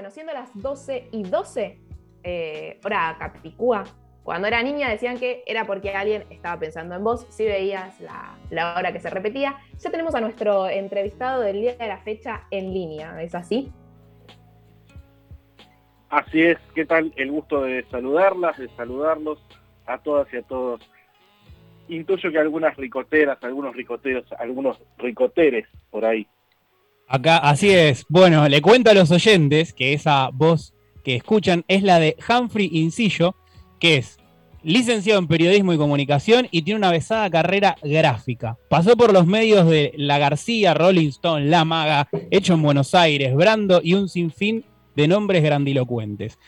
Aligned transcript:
bueno, 0.00 0.14
siendo 0.14 0.32
las 0.32 0.50
12 0.54 1.08
y 1.12 1.24
12, 1.24 1.78
eh, 2.22 2.80
hora 2.82 3.16
Capicúa, 3.18 3.84
cuando 4.22 4.48
era 4.48 4.62
niña 4.62 4.88
decían 4.88 5.18
que 5.18 5.42
era 5.46 5.66
porque 5.66 5.90
alguien 5.90 6.24
estaba 6.30 6.58
pensando 6.58 6.94
en 6.94 7.04
vos, 7.04 7.26
si 7.28 7.44
veías 7.44 8.00
la, 8.00 8.74
hora 8.78 8.94
que 8.94 9.00
se 9.00 9.10
repetía. 9.10 9.58
Ya 9.78 9.90
tenemos 9.90 10.14
a 10.14 10.22
nuestro 10.22 10.70
entrevistado 10.70 11.42
del 11.42 11.60
día 11.60 11.74
de 11.74 11.86
la 11.86 11.98
fecha 11.98 12.46
en 12.50 12.72
línea, 12.72 13.22
¿es 13.22 13.34
así? 13.34 13.70
Así 16.08 16.44
es, 16.44 16.56
¿qué 16.74 16.86
tal? 16.86 17.12
El 17.16 17.30
gusto 17.30 17.60
de 17.60 17.84
saludarlas, 17.90 18.56
de 18.56 18.70
saludarlos 18.70 19.44
a 19.84 19.98
todas 19.98 20.32
y 20.32 20.38
a 20.38 20.42
todos. 20.44 20.80
Intuyo 21.88 22.32
que 22.32 22.38
algunas 22.38 22.74
ricoteras, 22.74 23.36
algunos 23.42 23.76
ricoteros, 23.76 24.32
algunos 24.38 24.80
ricoteres 24.96 25.68
por 25.90 26.06
ahí. 26.06 26.26
Acá, 27.12 27.38
así 27.38 27.68
es. 27.70 28.06
Bueno, 28.08 28.48
le 28.48 28.62
cuento 28.62 28.88
a 28.88 28.94
los 28.94 29.10
oyentes 29.10 29.72
que 29.72 29.94
esa 29.94 30.30
voz 30.32 30.74
que 31.02 31.16
escuchan 31.16 31.64
es 31.66 31.82
la 31.82 31.98
de 31.98 32.16
Humphrey 32.28 32.70
Incillo, 32.72 33.34
que 33.80 33.96
es 33.96 34.18
licenciado 34.62 35.18
en 35.18 35.26
periodismo 35.26 35.72
y 35.72 35.76
comunicación 35.76 36.46
y 36.52 36.62
tiene 36.62 36.78
una 36.78 36.92
besada 36.92 37.28
carrera 37.28 37.74
gráfica. 37.82 38.58
Pasó 38.68 38.96
por 38.96 39.12
los 39.12 39.26
medios 39.26 39.66
de 39.66 39.92
La 39.96 40.18
García, 40.18 40.72
Rolling 40.72 41.08
Stone, 41.08 41.46
La 41.46 41.64
Maga, 41.64 42.08
Hecho 42.30 42.54
en 42.54 42.62
Buenos 42.62 42.94
Aires, 42.94 43.34
Brando 43.34 43.80
y 43.82 43.94
un 43.94 44.08
sinfín 44.08 44.64
de 44.94 45.08
nombres 45.08 45.42
grandilocuentes. 45.42 46.38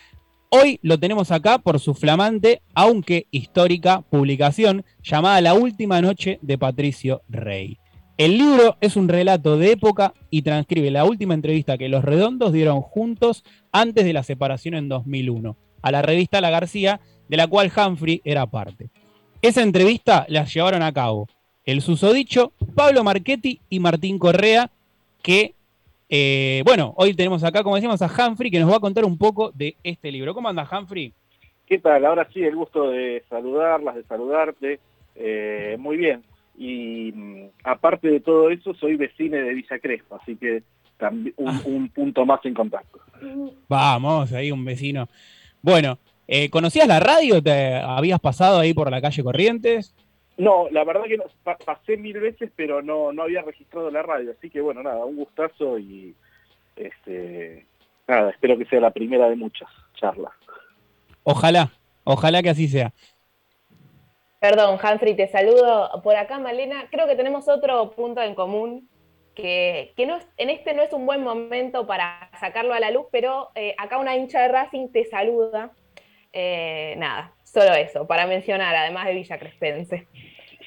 Hoy 0.49 0.79
lo 0.83 0.97
tenemos 0.97 1.33
acá 1.33 1.59
por 1.59 1.81
su 1.81 1.93
flamante, 1.93 2.63
aunque 2.73 3.27
histórica, 3.33 4.03
publicación 4.03 4.85
llamada 5.03 5.41
La 5.41 5.55
Última 5.55 6.01
Noche 6.01 6.39
de 6.41 6.57
Patricio 6.57 7.23
Rey. 7.29 7.81
El 8.19 8.37
libro 8.37 8.77
es 8.81 8.97
un 8.97 9.09
relato 9.09 9.57
de 9.57 9.73
época 9.73 10.13
y 10.29 10.43
transcribe 10.43 10.91
la 10.91 11.05
última 11.05 11.35
entrevista 11.35 11.79
que 11.79 11.89
los 11.89 12.05
redondos 12.05 12.53
dieron 12.53 12.83
juntos 12.83 13.43
antes 13.73 14.05
de 14.05 14.13
la 14.13 14.23
separación 14.23 14.75
en 14.75 14.89
2001 14.89 15.57
a 15.83 15.91
la 15.91 16.03
revista 16.03 16.41
La 16.41 16.51
García 16.51 17.01
de 17.29 17.37
la 17.37 17.47
cual 17.47 17.73
Humphrey 17.75 18.21
era 18.25 18.47
parte. 18.47 18.91
Esa 19.41 19.63
entrevista 19.63 20.27
la 20.29 20.45
llevaron 20.45 20.83
a 20.83 20.93
cabo 20.93 21.27
el 21.65 21.81
susodicho 21.81 22.53
Pablo 22.75 23.03
Marchetti 23.03 23.61
y 23.69 23.81
Martín 23.81 24.19
Correa, 24.19 24.71
que, 25.23 25.55
eh, 26.09 26.63
bueno, 26.65 26.93
hoy 26.97 27.15
tenemos 27.15 27.43
acá, 27.45 27.63
como 27.63 27.77
decimos, 27.77 28.03
a 28.03 28.07
Humphrey, 28.07 28.51
que 28.51 28.61
nos 28.61 28.71
va 28.71 28.77
a 28.77 28.81
contar 28.81 29.05
un 29.05 29.17
poco 29.17 29.51
de 29.53 29.77
este 29.83 30.13
libro. 30.13 30.35
¿Cómo 30.35 30.49
anda, 30.49 30.69
Humphrey? 30.71 31.13
¿Qué 31.67 31.79
tal? 31.79 32.05
Ahora 32.05 32.29
sí, 32.33 32.43
el 32.43 32.57
gusto 32.57 32.91
de 32.91 33.25
saludarlas, 33.31 33.95
de 33.95 34.05
saludarte. 34.05 34.81
Eh, 35.15 35.77
muy 35.79 35.97
bien. 35.97 36.23
Y 36.57 37.13
mm, 37.13 37.51
aparte 37.65 38.09
de 38.09 38.21
todo 38.21 38.51
eso, 38.51 38.75
soy 38.75 38.97
vecino 38.97 39.37
de 39.37 39.55
Villa 39.55 39.79
Crespa, 39.79 40.19
así 40.21 40.37
que 40.37 40.63
también 40.99 41.35
un, 41.37 41.49
ah. 41.49 41.61
un 41.65 41.89
punto 41.89 42.25
más 42.27 42.45
en 42.45 42.55
contacto. 42.55 43.01
Vamos, 43.69 44.33
ahí 44.33 44.51
un 44.51 44.65
vecino. 44.65 45.09
Bueno, 45.63 45.99
eh, 46.35 46.49
¿Conocías 46.51 46.89
la 46.89 47.01
radio? 47.01 47.43
¿Te 47.43 47.77
habías 47.77 48.21
pasado 48.21 48.61
ahí 48.61 48.73
por 48.73 48.91
la 48.91 49.03
calle 49.03 49.23
Corrientes? 49.23 49.95
No, 50.39 50.69
la 50.71 50.85
verdad 50.85 51.03
que 51.05 51.19
pasé 51.65 51.97
mil 51.97 52.19
veces, 52.21 52.51
pero 52.57 52.81
no, 52.81 53.13
no 53.13 53.25
había 53.25 53.43
registrado 53.43 53.91
la 53.91 54.03
radio. 54.03 54.33
Así 54.33 54.49
que 54.49 54.61
bueno, 54.61 54.83
nada, 54.83 55.05
un 55.05 55.17
gustazo 55.17 55.79
y 55.79 56.15
este, 56.77 57.67
nada, 58.09 58.31
espero 58.31 58.57
que 58.57 58.65
sea 58.65 58.81
la 58.81 58.93
primera 58.93 59.29
de 59.29 59.37
muchas 59.37 59.69
charlas. 59.95 60.33
Ojalá, 61.23 61.71
ojalá 62.05 62.43
que 62.43 62.51
así 62.51 62.67
sea. 62.67 62.93
Perdón, 64.43 64.77
Humphrey, 64.83 65.15
te 65.15 65.29
saludo 65.29 66.03
por 66.03 66.17
acá, 66.17 66.41
Malena. 66.41 66.89
Creo 66.91 67.07
que 67.07 67.15
tenemos 67.15 67.49
otro 67.49 67.93
punto 67.93 68.21
en 68.21 68.35
común, 68.35 68.89
que, 69.37 69.95
no 70.05 70.19
en 70.37 70.51
este 70.51 70.75
no 70.75 70.83
es 70.83 70.93
un 70.93 71.07
buen 71.07 71.23
momento 71.23 71.87
para 71.87 72.29
sacarlo 72.41 72.75
a 72.75 72.81
la 72.81 72.91
luz, 72.91 73.07
pero 73.13 73.51
eh, 73.55 73.77
acá 73.79 73.99
una 73.99 74.17
hincha 74.17 74.43
de 74.43 74.49
Racing 74.49 74.89
te 74.89 75.05
saluda 75.05 75.71
eh, 76.33 76.97
nada, 76.99 77.33
solo 77.45 77.73
eso, 77.75 78.09
para 78.09 78.27
mencionar, 78.27 78.75
además 78.75 79.07
de 79.07 79.15
Villa 79.15 79.39
Crespense. 79.39 80.09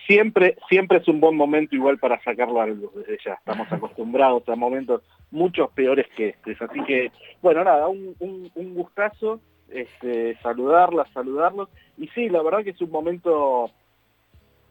Siempre, 0.07 0.55
siempre 0.69 0.99
es 0.99 1.07
un 1.09 1.19
buen 1.19 1.35
momento 1.35 1.75
igual 1.75 1.97
para 1.99 2.21
sacarlo 2.23 2.61
a 2.61 2.67
luz 2.67 2.93
desde 2.95 3.17
ya. 3.25 3.33
Estamos 3.33 3.69
acostumbrados 3.69 4.47
a 4.47 4.55
momentos 4.55 5.01
muchos 5.31 5.69
peores 5.71 6.05
que 6.15 6.29
estos. 6.29 6.61
Así 6.61 6.79
que, 6.85 7.11
bueno, 7.41 7.63
nada, 7.65 7.89
un, 7.89 8.53
gustazo 8.55 9.41
este, 9.69 10.37
saludarlas, 10.41 11.09
saludarlos. 11.13 11.69
Y 11.97 12.07
sí, 12.09 12.29
la 12.29 12.41
verdad 12.41 12.63
que 12.63 12.71
es 12.71 12.81
un 12.81 12.91
momento 12.91 13.71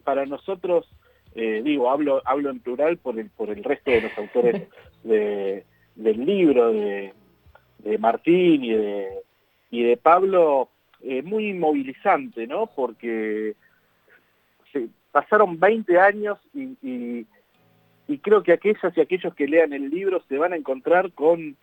para 0.04 0.26
nosotros, 0.26 0.86
eh, 1.34 1.62
digo, 1.64 1.90
hablo, 1.90 2.22
hablo 2.24 2.50
en 2.50 2.60
plural 2.60 2.98
por 2.98 3.18
el, 3.18 3.30
por 3.30 3.50
el 3.50 3.64
resto 3.64 3.90
de 3.90 4.02
los 4.02 4.18
autores 4.18 4.68
del 5.02 6.26
libro, 6.26 6.72
de, 6.72 7.12
de 7.78 7.98
Martín 7.98 8.64
y 8.64 8.72
de, 8.72 9.08
y 9.70 9.82
de 9.82 9.96
Pablo, 9.96 10.68
eh, 11.02 11.22
muy 11.22 11.52
movilizante, 11.52 12.46
¿no? 12.46 12.66
Porque 12.66 13.54
se 14.72 14.88
pasaron 15.12 15.60
20 15.60 15.98
años 15.98 16.38
y, 16.54 17.26
creo 18.22 18.42
que 18.42 18.52
aquellas 18.52 18.96
y 18.96 19.00
aquellos 19.00 19.34
que 19.34 19.46
lean 19.46 19.72
el 19.72 19.90
libro 19.90 20.22
se 20.28 20.38
van 20.38 20.52
a 20.52 20.56
encontrar 20.56 21.12
con 21.12 21.56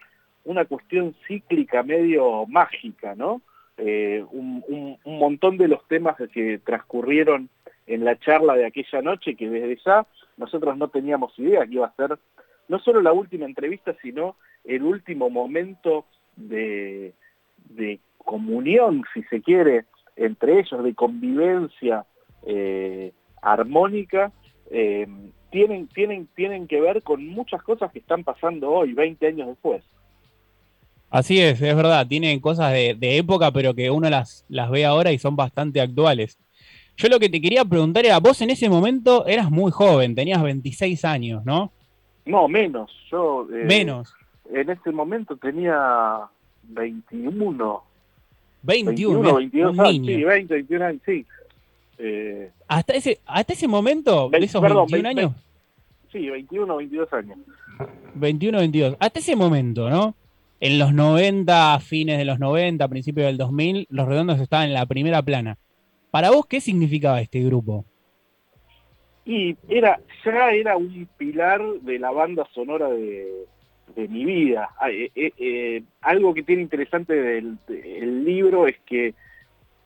una 0.43 0.65
cuestión 0.65 1.15
cíclica 1.27 1.83
medio 1.83 2.45
mágica, 2.47 3.15
¿no? 3.15 3.41
Eh, 3.77 4.23
un, 4.31 4.97
montón 5.05 5.57
de 5.57 5.67
los 5.67 5.87
temas 5.87 6.15
que 6.33 6.59
transcurrieron 6.59 7.49
en 7.87 8.05
la 8.05 8.17
charla 8.19 8.55
de 8.55 8.65
aquella 8.65 9.01
noche, 9.01 9.35
que 9.35 9.49
desde 9.49 9.81
ya 9.83 10.05
nosotros 10.37 10.77
no 10.77 10.89
teníamos 10.89 11.37
idea 11.39 11.65
que 11.65 11.75
iba 11.75 11.87
a 11.87 11.95
ser 11.95 12.17
no 12.67 12.79
solo 12.79 13.01
la 13.01 13.11
última 13.11 13.45
entrevista, 13.45 13.95
sino 14.01 14.35
el 14.63 14.83
último 14.83 15.29
momento 15.29 16.05
de, 16.35 17.13
de 17.69 17.99
comunión, 18.17 19.03
si 19.13 19.23
se 19.23 19.41
quiere, 19.41 19.85
entre 20.15 20.59
ellos, 20.59 20.83
de 20.83 20.93
convivencia 20.93 22.05
eh, 22.45 23.11
armónica, 23.41 24.31
eh, 24.69 25.07
tienen, 25.49 25.87
tienen, 25.87 26.27
tienen 26.27 26.67
que 26.67 26.79
ver 26.79 27.03
con 27.03 27.25
muchas 27.27 27.61
cosas 27.63 27.91
que 27.91 27.99
están 27.99 28.23
pasando 28.23 28.71
hoy, 28.71 28.93
20 28.93 29.27
años 29.27 29.47
después. 29.49 29.83
Así 31.11 31.41
es, 31.41 31.61
es 31.61 31.75
verdad, 31.75 32.07
tienen 32.07 32.39
cosas 32.39 32.71
de, 32.71 33.17
época, 33.17 33.51
pero 33.51 33.73
que 33.73 33.91
uno 33.91 34.09
las, 34.09 34.45
las 34.47 34.71
ve 34.71 34.85
ahora 34.85 35.11
y 35.11 35.19
son 35.19 35.35
bastante 35.35 35.81
actuales. 35.81 36.39
Yo 36.95 37.09
lo 37.09 37.19
que 37.19 37.27
te 37.27 37.41
quería 37.41 37.65
preguntar 37.65 38.05
era, 38.05 38.17
vos 38.19 38.41
en 38.41 38.49
ese 38.49 38.69
momento 38.69 39.27
eras 39.27 39.51
muy 39.51 39.71
joven, 39.71 40.15
tenías 40.15 40.41
26 40.41 41.03
años, 41.03 41.43
¿no? 41.43 41.69
No, 42.25 42.47
menos. 42.47 42.89
Yo 43.11 43.45
eh, 43.53 43.65
menos. 43.65 44.13
En 44.53 44.69
ese 44.69 44.91
momento 44.91 45.35
tenía 45.35 46.21
21. 46.63 47.83
21, 48.63 49.35
22 49.35 49.79
años, 49.79 50.07
sí, 50.07 50.23
20, 50.23 50.53
21 50.53 50.85
años, 50.85 51.01
sí. 51.05 51.25
Eh, 51.97 52.51
¿Hasta, 52.69 52.93
ese, 52.93 53.19
¿Hasta 53.25 53.51
ese 53.51 53.67
momento, 53.67 54.29
de 54.29 54.37
esos 54.37 54.61
21 54.61 55.09
años? 55.09 55.33
sí, 56.09 56.29
21, 56.29 56.77
22 56.77 57.13
años. 57.13 57.37
21, 58.15 58.59
22. 58.59 58.95
Hasta 58.97 59.19
ese 59.19 59.35
momento, 59.35 59.89
¿no? 59.89 60.15
En 60.63 60.77
los 60.77 60.93
90, 60.93 61.79
fines 61.79 62.19
de 62.19 62.25
los 62.25 62.37
90, 62.37 62.87
principios 62.87 63.25
del 63.25 63.37
2000, 63.37 63.87
Los 63.89 64.07
Redondos 64.07 64.39
estaban 64.39 64.67
en 64.67 64.75
la 64.75 64.85
primera 64.85 65.23
plana. 65.23 65.57
Para 66.11 66.29
vos, 66.29 66.45
¿qué 66.45 66.61
significaba 66.61 67.19
este 67.19 67.41
grupo? 67.41 67.83
Y 69.25 69.57
era, 69.67 69.99
ya 70.23 70.51
era 70.51 70.77
un 70.77 71.07
pilar 71.17 71.63
de 71.81 71.97
la 71.97 72.11
banda 72.11 72.47
sonora 72.53 72.89
de, 72.89 73.47
mi 73.95 74.23
vida. 74.23 74.69
Ah, 74.79 74.91
eh, 74.91 75.11
eh, 75.15 75.33
eh, 75.37 75.83
algo 76.01 76.31
que 76.35 76.43
tiene 76.43 76.61
interesante 76.61 77.13
del 77.13 77.57
el 77.67 78.23
libro 78.23 78.67
es 78.67 78.77
que 78.85 79.15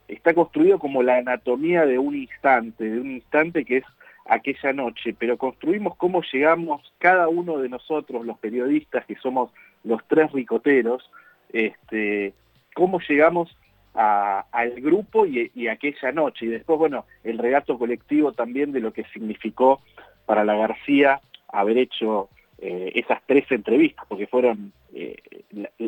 está 0.09 0.33
construido 0.33 0.77
como 0.77 1.03
la 1.03 1.17
anatomía 1.17 1.85
de 1.85 1.97
un 1.97 2.17
instante, 2.17 2.83
de 2.83 2.99
un 2.99 3.11
instante 3.11 3.63
que 3.63 3.77
es 3.77 3.85
aquella 4.25 4.73
noche, 4.73 5.15
pero 5.17 5.37
construimos 5.37 5.95
cómo 5.95 6.21
llegamos 6.33 6.93
cada 6.97 7.29
uno 7.29 7.59
de 7.59 7.69
nosotros, 7.69 8.25
los 8.25 8.37
periodistas, 8.39 9.05
que 9.05 9.15
somos 9.15 9.51
los 9.85 10.01
tres 10.07 10.31
ricoteros, 10.31 11.09
este, 11.53 12.33
cómo 12.73 12.99
llegamos 12.99 13.55
al 13.93 14.71
grupo 14.81 15.25
y, 15.25 15.51
y 15.55 15.67
aquella 15.67 16.11
noche. 16.11 16.45
Y 16.45 16.49
después, 16.49 16.77
bueno, 16.77 17.05
el 17.23 17.37
relato 17.37 17.79
colectivo 17.79 18.33
también 18.33 18.73
de 18.73 18.81
lo 18.81 18.91
que 18.91 19.05
significó 19.13 19.79
para 20.25 20.43
la 20.43 20.55
García 20.55 21.21
haber 21.47 21.77
hecho 21.77 22.29
eh, 22.57 22.91
esas 22.95 23.21
tres 23.25 23.45
entrevistas, 23.51 24.05
porque 24.07 24.27
fueron, 24.27 24.71
eh, 24.93 25.17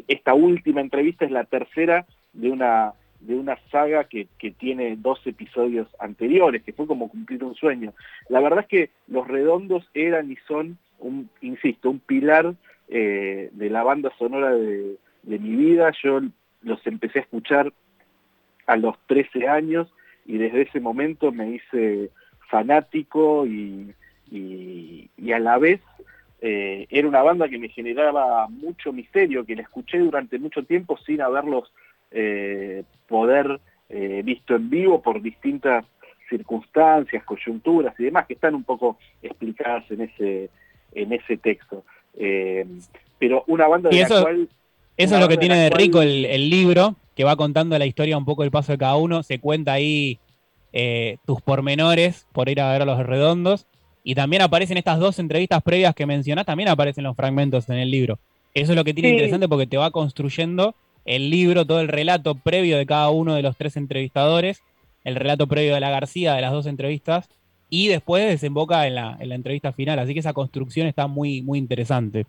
esta 0.08 0.34
última 0.34 0.82
entrevista 0.82 1.26
es 1.26 1.32
la 1.32 1.46
tercera 1.46 2.06
de 2.34 2.50
una, 2.50 2.94
de 3.20 3.36
una 3.36 3.58
saga 3.72 4.04
que, 4.06 4.28
que, 4.38 4.52
tiene 4.52 4.96
dos 4.98 5.20
episodios 5.26 5.88
anteriores, 6.00 6.64
que 6.64 6.74
fue 6.74 6.88
como 6.88 7.10
cumplir 7.10 7.44
un 7.44 7.56
sueño. 7.56 7.94
La 8.30 8.40
verdad 8.42 8.62
es 8.62 8.68
que 8.68 8.90
Los 9.08 9.28
Redondos 9.28 9.90
eran 9.94 10.32
y 10.32 10.36
son, 10.48 10.78
un, 11.00 11.30
insisto, 11.42 11.90
un 11.90 12.00
pilar 12.00 12.54
eh, 12.90 13.50
de 13.52 13.70
la 13.70 13.84
banda 13.84 14.12
sonora 14.18 14.52
de, 14.54 14.98
de 15.24 15.40
mi 15.40 15.56
vida. 15.56 15.92
Yo 16.04 16.22
los 16.62 16.86
empecé 16.88 17.20
a 17.20 17.22
escuchar 17.24 17.74
a 18.66 18.78
los 18.78 18.96
13 19.08 19.48
años 19.48 19.88
y 20.26 20.38
desde 20.38 20.64
ese 20.64 20.80
momento 20.80 21.32
me 21.32 21.52
hice 21.52 22.12
fanático 22.50 23.46
y, 23.46 23.94
y, 24.32 25.10
a 25.32 25.40
la 25.40 25.58
vez 25.58 25.82
eh, 26.42 26.88
era 26.90 27.08
una 27.08 27.22
banda 27.22 27.50
que 27.50 27.58
me 27.58 27.70
generaba 27.70 28.48
mucho 28.48 28.94
misterio, 28.94 29.46
que 29.46 29.56
la 29.56 29.64
escuché 29.64 30.00
durante 30.00 30.40
mucho 30.40 30.64
tiempo 30.64 30.98
sin 31.06 31.22
haberlos 31.22 31.72
eh, 32.12 32.84
poder 33.08 33.60
visto 34.24 34.54
en 34.56 34.70
vivo 34.70 35.02
por 35.02 35.22
distintas 35.22 35.86
circunstancias, 36.30 37.24
coyunturas 37.24 37.98
y 38.00 38.06
demás, 38.06 38.28
que 38.28 38.34
están 38.34 38.56
un 38.56 38.64
poco 38.64 38.98
explicadas 39.22 39.90
en 39.92 40.02
ese, 40.02 40.50
en 40.94 41.14
ese 41.14 41.38
texto. 41.38 41.84
Pero 43.20 43.44
una 43.48 43.68
banda 43.68 43.90
de 43.90 44.02
eso, 44.02 44.16
la 44.16 44.22
cual... 44.22 44.50
Eso 44.96 45.16
es 45.16 45.22
lo 45.22 45.28
que 45.28 45.38
tiene 45.38 45.58
de 45.58 45.70
rico 45.70 46.02
el, 46.02 46.26
el, 46.26 46.50
libro, 46.50 46.96
que 47.16 47.24
va 47.24 47.36
contando 47.36 47.78
la 47.78 47.86
historia 47.86 48.18
un 48.18 48.26
poco 48.26 48.44
el 48.44 48.50
paso 48.50 48.72
de 48.72 48.80
cada 48.80 48.96
uno, 48.96 49.22
se 49.22 49.40
cuenta 49.40 49.74
ahí 49.74 50.20
tus 51.26 51.42
pormenores 51.42 52.28
por 52.34 52.50
ir 52.50 52.62
a 52.62 52.72
ver 52.72 52.82
a 52.82 52.86
los 52.86 53.06
redondos, 53.06 53.68
y 54.04 54.16
también 54.16 54.42
aparecen 54.42 54.78
estas 54.78 55.00
dos 55.00 55.20
entrevistas 55.20 55.62
previas 55.62 55.94
que 55.94 56.06
mencionás, 56.06 56.46
también 56.46 56.70
aparecen 56.70 57.04
los 57.04 57.16
fragmentos 57.16 57.68
en 57.70 57.78
el 57.78 57.92
libro. 57.92 58.20
Eso 58.54 58.72
es 58.72 58.76
lo 58.78 58.86
que 58.86 58.94
tiene 58.94 59.10
interesante 59.10 59.50
porque 59.50 59.68
te 59.68 59.76
va 59.76 59.92
construyendo 59.92 60.76
el 61.04 61.30
libro, 61.30 61.66
todo 61.66 61.82
el 61.82 61.90
relato 61.90 62.36
previo 62.36 62.78
de 62.78 62.86
cada 62.86 63.10
uno 63.10 63.36
de 63.36 63.42
los 63.42 63.58
tres 63.58 63.76
entrevistadores, 63.76 64.62
el 65.04 65.16
relato 65.16 65.46
previo 65.48 65.74
de 65.74 65.82
la 65.82 65.90
García 65.90 66.36
de 66.36 66.42
las 66.42 66.54
dos 66.54 66.68
entrevistas, 66.68 67.30
y 67.70 67.88
después 67.90 68.28
desemboca 68.28 68.88
en 68.88 68.96
la, 68.96 69.18
entrevista 69.20 69.74
final. 69.74 70.00
Así 70.00 70.14
que 70.14 70.20
esa 70.20 70.34
construcción 70.34 70.88
está 70.88 71.08
muy, 71.08 71.42
muy 71.42 71.60
interesante. 71.60 72.26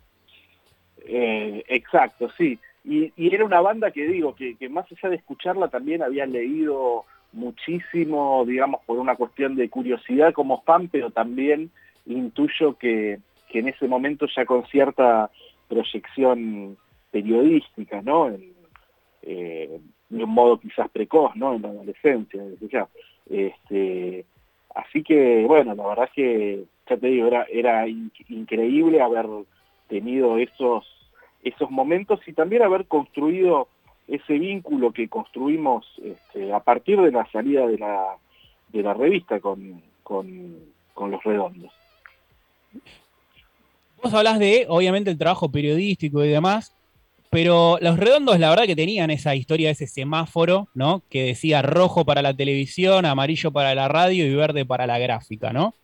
Eh, 1.07 1.65
exacto, 1.69 2.29
sí. 2.37 2.59
Y, 2.85 3.13
era 3.17 3.45
una 3.45 3.61
banda 3.61 3.91
que 3.91 4.07
digo, 4.07 4.35
que, 4.35 4.57
que, 4.57 4.69
más 4.69 4.87
allá 4.91 5.11
de 5.11 5.17
escucharla 5.17 5.69
también 5.69 6.03
había 6.03 6.27
leído 6.27 7.05
muchísimo, 7.33 8.45
digamos, 8.47 8.81
por 8.87 8.99
una 8.99 9.15
cuestión 9.15 9.55
de 9.57 9.69
curiosidad 9.69 10.33
como 10.33 10.63
fan, 10.63 10.89
pero 10.89 11.11
también 11.11 11.71
intuyo 12.07 12.77
que, 12.79 13.21
en 13.51 13.69
ese 13.69 13.89
momento 13.89 14.27
ya 14.35 14.45
con 14.45 14.67
cierta 14.67 15.31
proyección 15.69 16.77
periodística, 17.11 18.03
¿no? 18.03 18.31
Eh, 19.23 19.81
de 20.09 20.25
un 20.25 20.31
modo 20.31 20.59
quizás 20.59 20.89
precoz, 20.91 21.35
¿no? 21.37 21.55
En 21.55 21.63
la 21.63 21.69
adolescencia, 21.69 22.43
ya. 22.71 22.89
Este, 23.29 24.25
así 24.79 25.03
que, 25.03 25.45
bueno, 25.47 25.75
la 25.75 25.87
verdad 25.87 26.05
es 26.07 26.13
que, 26.13 26.65
ya 26.89 26.97
te 26.97 27.09
digo, 27.09 27.29
era, 27.51 27.87
increíble 27.89 29.03
haber 29.03 29.27
tenido 29.89 30.39
esos, 30.39 30.87
esos 31.43 31.71
momentos 31.71 32.21
y 32.27 32.33
también 32.33 32.63
haber 32.63 32.87
construido 32.87 33.69
ese 34.07 34.35
vínculo 34.35 34.93
que 34.93 35.09
construimos 35.09 35.85
este, 36.03 36.53
a 36.53 36.61
partir 36.61 37.01
de 37.01 37.11
la 37.11 37.31
salida 37.31 37.67
de 37.67 37.79
la, 37.79 38.17
de 38.69 38.83
la 38.83 38.95
revista 38.95 39.41
con, 39.41 39.83
los 40.09 41.25
redondos. 41.25 41.73
Vos 44.03 44.15
hablas 44.15 44.39
de, 44.39 44.67
obviamente, 44.69 45.11
el 45.11 45.19
trabajo 45.19 45.51
periodístico 45.51 46.25
y 46.25 46.29
demás, 46.29 46.73
pero 47.31 47.79
los 47.81 47.99
redondos, 47.99 48.39
la 48.39 48.51
verdad 48.51 48.65
que 48.65 48.77
tenían 48.77 49.11
esa 49.11 49.35
historia, 49.35 49.71
ese 49.71 49.87
semáforo, 49.87 50.69
¿no? 50.75 51.03
Que 51.11 51.25
decía 51.25 51.63
rojo 51.63 52.05
para 52.05 52.23
la 52.23 52.35
televisión, 52.35 53.05
amarillo 53.05 53.51
para 53.51 53.75
la 53.75 53.89
radio 53.89 54.27
y 54.27 54.35
verde 54.35 54.65
para 54.65 54.87
la 54.87 54.99
gráfica, 54.99 55.53
¿no? 55.53 55.75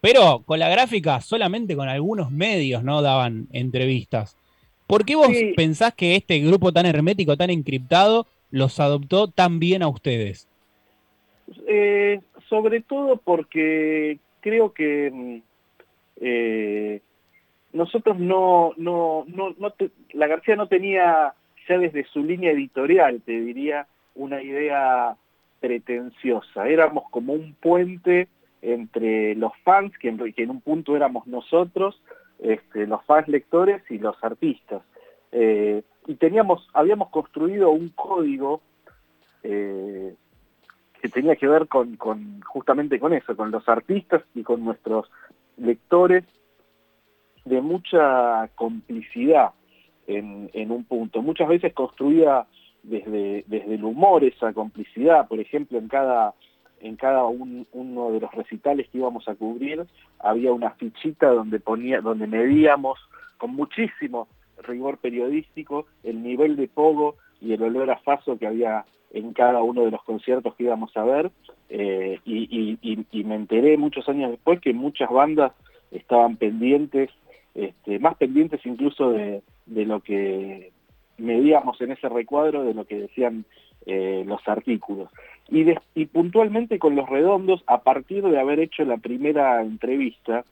Pero 0.00 0.42
con 0.46 0.58
la 0.58 0.68
gráfica 0.68 1.20
solamente 1.20 1.76
con 1.76 1.88
algunos 1.88 2.30
medios, 2.30 2.82
¿no? 2.84 3.02
Daban 3.02 3.48
entrevistas. 3.52 4.36
¿Por 4.86 5.04
qué 5.04 5.16
vos 5.16 5.28
pensás 5.56 5.92
que 5.94 6.16
este 6.16 6.38
grupo 6.38 6.72
tan 6.72 6.86
hermético, 6.86 7.36
tan 7.36 7.50
encriptado, 7.50 8.26
los 8.50 8.80
adoptó 8.80 9.28
tan 9.28 9.58
bien 9.58 9.82
a 9.82 9.88
ustedes? 9.88 10.48
Eh, 11.66 12.20
sobre 12.48 12.80
todo 12.80 13.18
porque 13.18 14.18
creo 14.40 14.72
que 14.72 15.10
mm, 15.12 15.36
eh, 16.22 17.00
nosotros 17.72 18.18
no, 18.18 18.72
no, 18.76 19.24
no, 19.26 19.54
la 20.12 20.26
García 20.26 20.56
no 20.56 20.68
tenía 20.68 21.34
ya 21.68 21.78
desde 21.78 22.04
su 22.04 22.22
línea 22.22 22.52
editorial, 22.52 23.20
te 23.24 23.32
diría, 23.32 23.86
una 24.14 24.42
idea 24.42 25.16
pretenciosa. 25.60 26.68
Éramos 26.68 27.04
como 27.10 27.34
un 27.34 27.54
puente 27.54 28.28
entre 28.62 29.34
los 29.34 29.52
fans, 29.64 29.92
que 29.98 30.08
en 30.08 30.50
un 30.50 30.60
punto 30.60 30.96
éramos 30.96 31.26
nosotros, 31.26 32.00
este, 32.38 32.86
los 32.86 33.04
fans 33.04 33.28
lectores 33.28 33.82
y 33.90 33.98
los 33.98 34.16
artistas. 34.22 34.82
Eh, 35.32 35.82
y 36.06 36.14
teníamos, 36.14 36.68
habíamos 36.72 37.10
construido 37.10 37.70
un 37.70 37.90
código 37.90 38.62
eh, 39.42 40.14
que 41.00 41.08
tenía 41.08 41.36
que 41.36 41.46
ver 41.46 41.68
con, 41.68 41.96
justamente 42.42 42.98
con 42.98 43.12
eso, 43.12 43.36
con 43.36 43.50
los 43.50 43.68
artistas 43.68 44.22
y 44.34 44.42
con 44.42 44.64
nuestros 44.64 45.10
lectores 45.56 46.24
de 47.48 47.60
mucha 47.60 48.48
complicidad 48.54 49.50
en, 50.06 50.70
un 50.70 50.84
punto. 50.84 51.22
Muchas 51.22 51.48
veces 51.48 51.74
construida 51.74 52.46
desde, 52.82 53.44
desde 53.46 53.74
el 53.74 53.84
humor 53.84 54.24
esa 54.24 54.52
complicidad, 54.52 55.28
por 55.28 55.40
ejemplo, 55.40 55.78
en 55.78 55.88
cada 55.88 56.34
en 56.80 56.94
cada 56.94 57.24
uno 57.24 58.12
de 58.12 58.20
los 58.20 58.32
recitales 58.32 58.88
que 58.88 58.98
íbamos 58.98 59.28
a 59.28 59.34
cubrir 59.34 59.84
había 60.20 60.52
una 60.52 60.70
fichita 60.70 61.28
donde 61.28 61.58
ponía, 61.58 62.00
donde 62.00 62.28
medíamos 62.28 63.00
con 63.36 63.54
muchísimo 63.54 64.28
rigor 64.62 64.98
periodístico 64.98 65.86
el 66.02 66.22
nivel 66.22 66.56
de 66.56 66.68
pogo 66.68 67.16
y 67.40 67.52
el 67.52 67.62
olor 67.62 67.90
a 67.90 67.98
faso 67.98 68.38
que 68.38 68.46
había 68.46 68.84
en 69.10 69.32
cada 69.32 69.62
uno 69.62 69.84
de 69.84 69.90
los 69.90 70.02
conciertos 70.04 70.54
que 70.54 70.64
íbamos 70.64 70.96
a 70.96 71.04
ver 71.04 71.30
eh, 71.70 72.20
y, 72.24 73.24
me 73.24 73.34
enteré 73.34 73.76
muchos 73.76 74.08
años 74.08 74.30
después 74.30 74.60
que 74.60 74.72
muchas 74.72 75.10
bandas 75.10 75.52
estaban 75.90 76.36
pendientes, 76.36 77.10
este, 77.54 77.98
más 77.98 78.16
pendientes 78.16 78.60
incluso 78.64 79.10
de, 79.10 79.42
de 79.66 79.84
lo 79.84 80.00
que 80.00 80.72
medíamos 81.18 81.80
en 81.80 81.92
ese 81.92 82.08
recuadro, 82.08 82.64
de 82.64 82.74
lo 82.74 82.84
que 82.84 82.98
decían 82.98 83.44
eh, 83.86 84.24
los 84.26 84.46
artículos. 84.46 85.10
Y, 85.48 85.64
y, 85.94 86.06
puntualmente 86.06 86.78
con 86.78 86.94
los 86.94 87.08
redondos, 87.08 87.62
a 87.66 87.82
partir 87.82 88.22
de 88.22 88.38
haber 88.38 88.60
hecho 88.60 88.84
la 88.84 88.98
primera 88.98 89.62
entrevista, 89.62 90.44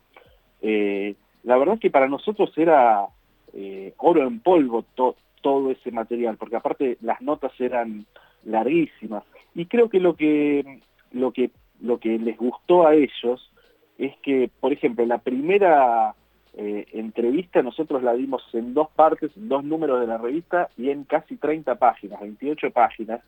eh, 0.62 1.14
la 1.44 1.56
verdad 1.58 1.78
que 1.78 1.90
para 1.90 2.08
nosotros 2.08 2.50
era 2.56 3.06
eh, 3.52 3.94
oro 3.98 4.26
en 4.26 4.40
polvo 4.40 4.84
todo 4.94 5.70
ese 5.70 5.90
material, 5.90 6.36
porque 6.36 6.56
aparte 6.56 6.98
las 7.02 7.20
notas 7.20 7.52
eran 7.60 8.06
larguísimas. 8.44 9.22
Y 9.54 9.66
creo 9.66 9.88
que 9.88 10.00
lo 10.00 10.16
que, 10.16 10.80
lo 11.12 11.30
que, 11.32 11.50
lo 11.80 11.98
que 11.98 12.18
les 12.18 12.36
gustó 12.36 12.86
a 12.86 12.94
ellos 12.94 13.52
es 13.98 14.16
que, 14.22 14.50
por 14.60 14.72
ejemplo, 14.72 15.06
la 15.06 15.18
primera 15.18 16.14
eh, 16.58 16.86
entrevista 16.92 17.62
nosotros 17.62 18.02
la 18.02 18.14
dimos 18.14 18.42
en 18.54 18.72
dos 18.72 18.88
partes, 18.96 19.30
dos 19.34 19.62
números 19.62 20.00
de 20.00 20.06
la 20.06 20.16
revista 20.16 20.70
y 20.78 20.88
en 20.88 21.04
casi 21.04 21.36
30 21.36 21.74
páginas, 21.74 22.18
28 22.20 22.70
páginas, 22.70 23.20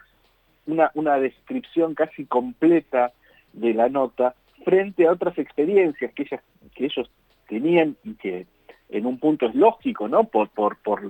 una, 0.66 0.90
una 0.94 1.18
descripción 1.18 1.94
casi 1.94 2.24
completa 2.24 3.12
de 3.52 3.74
la 3.74 3.90
nota 3.90 4.34
frente 4.64 5.06
a 5.06 5.12
otras 5.12 5.36
experiencias 5.38 6.12
que, 6.14 6.22
ellas, 6.22 6.42
que 6.74 6.86
ellos 6.86 7.10
tenían 7.48 7.96
y 8.02 8.14
que 8.14 8.46
en 8.88 9.04
un 9.04 9.18
punto 9.18 9.44
es 9.44 9.54
lógico, 9.54 10.08
¿no? 10.08 10.24
Por, 10.24 10.48
por, 10.48 10.78
por 10.78 11.02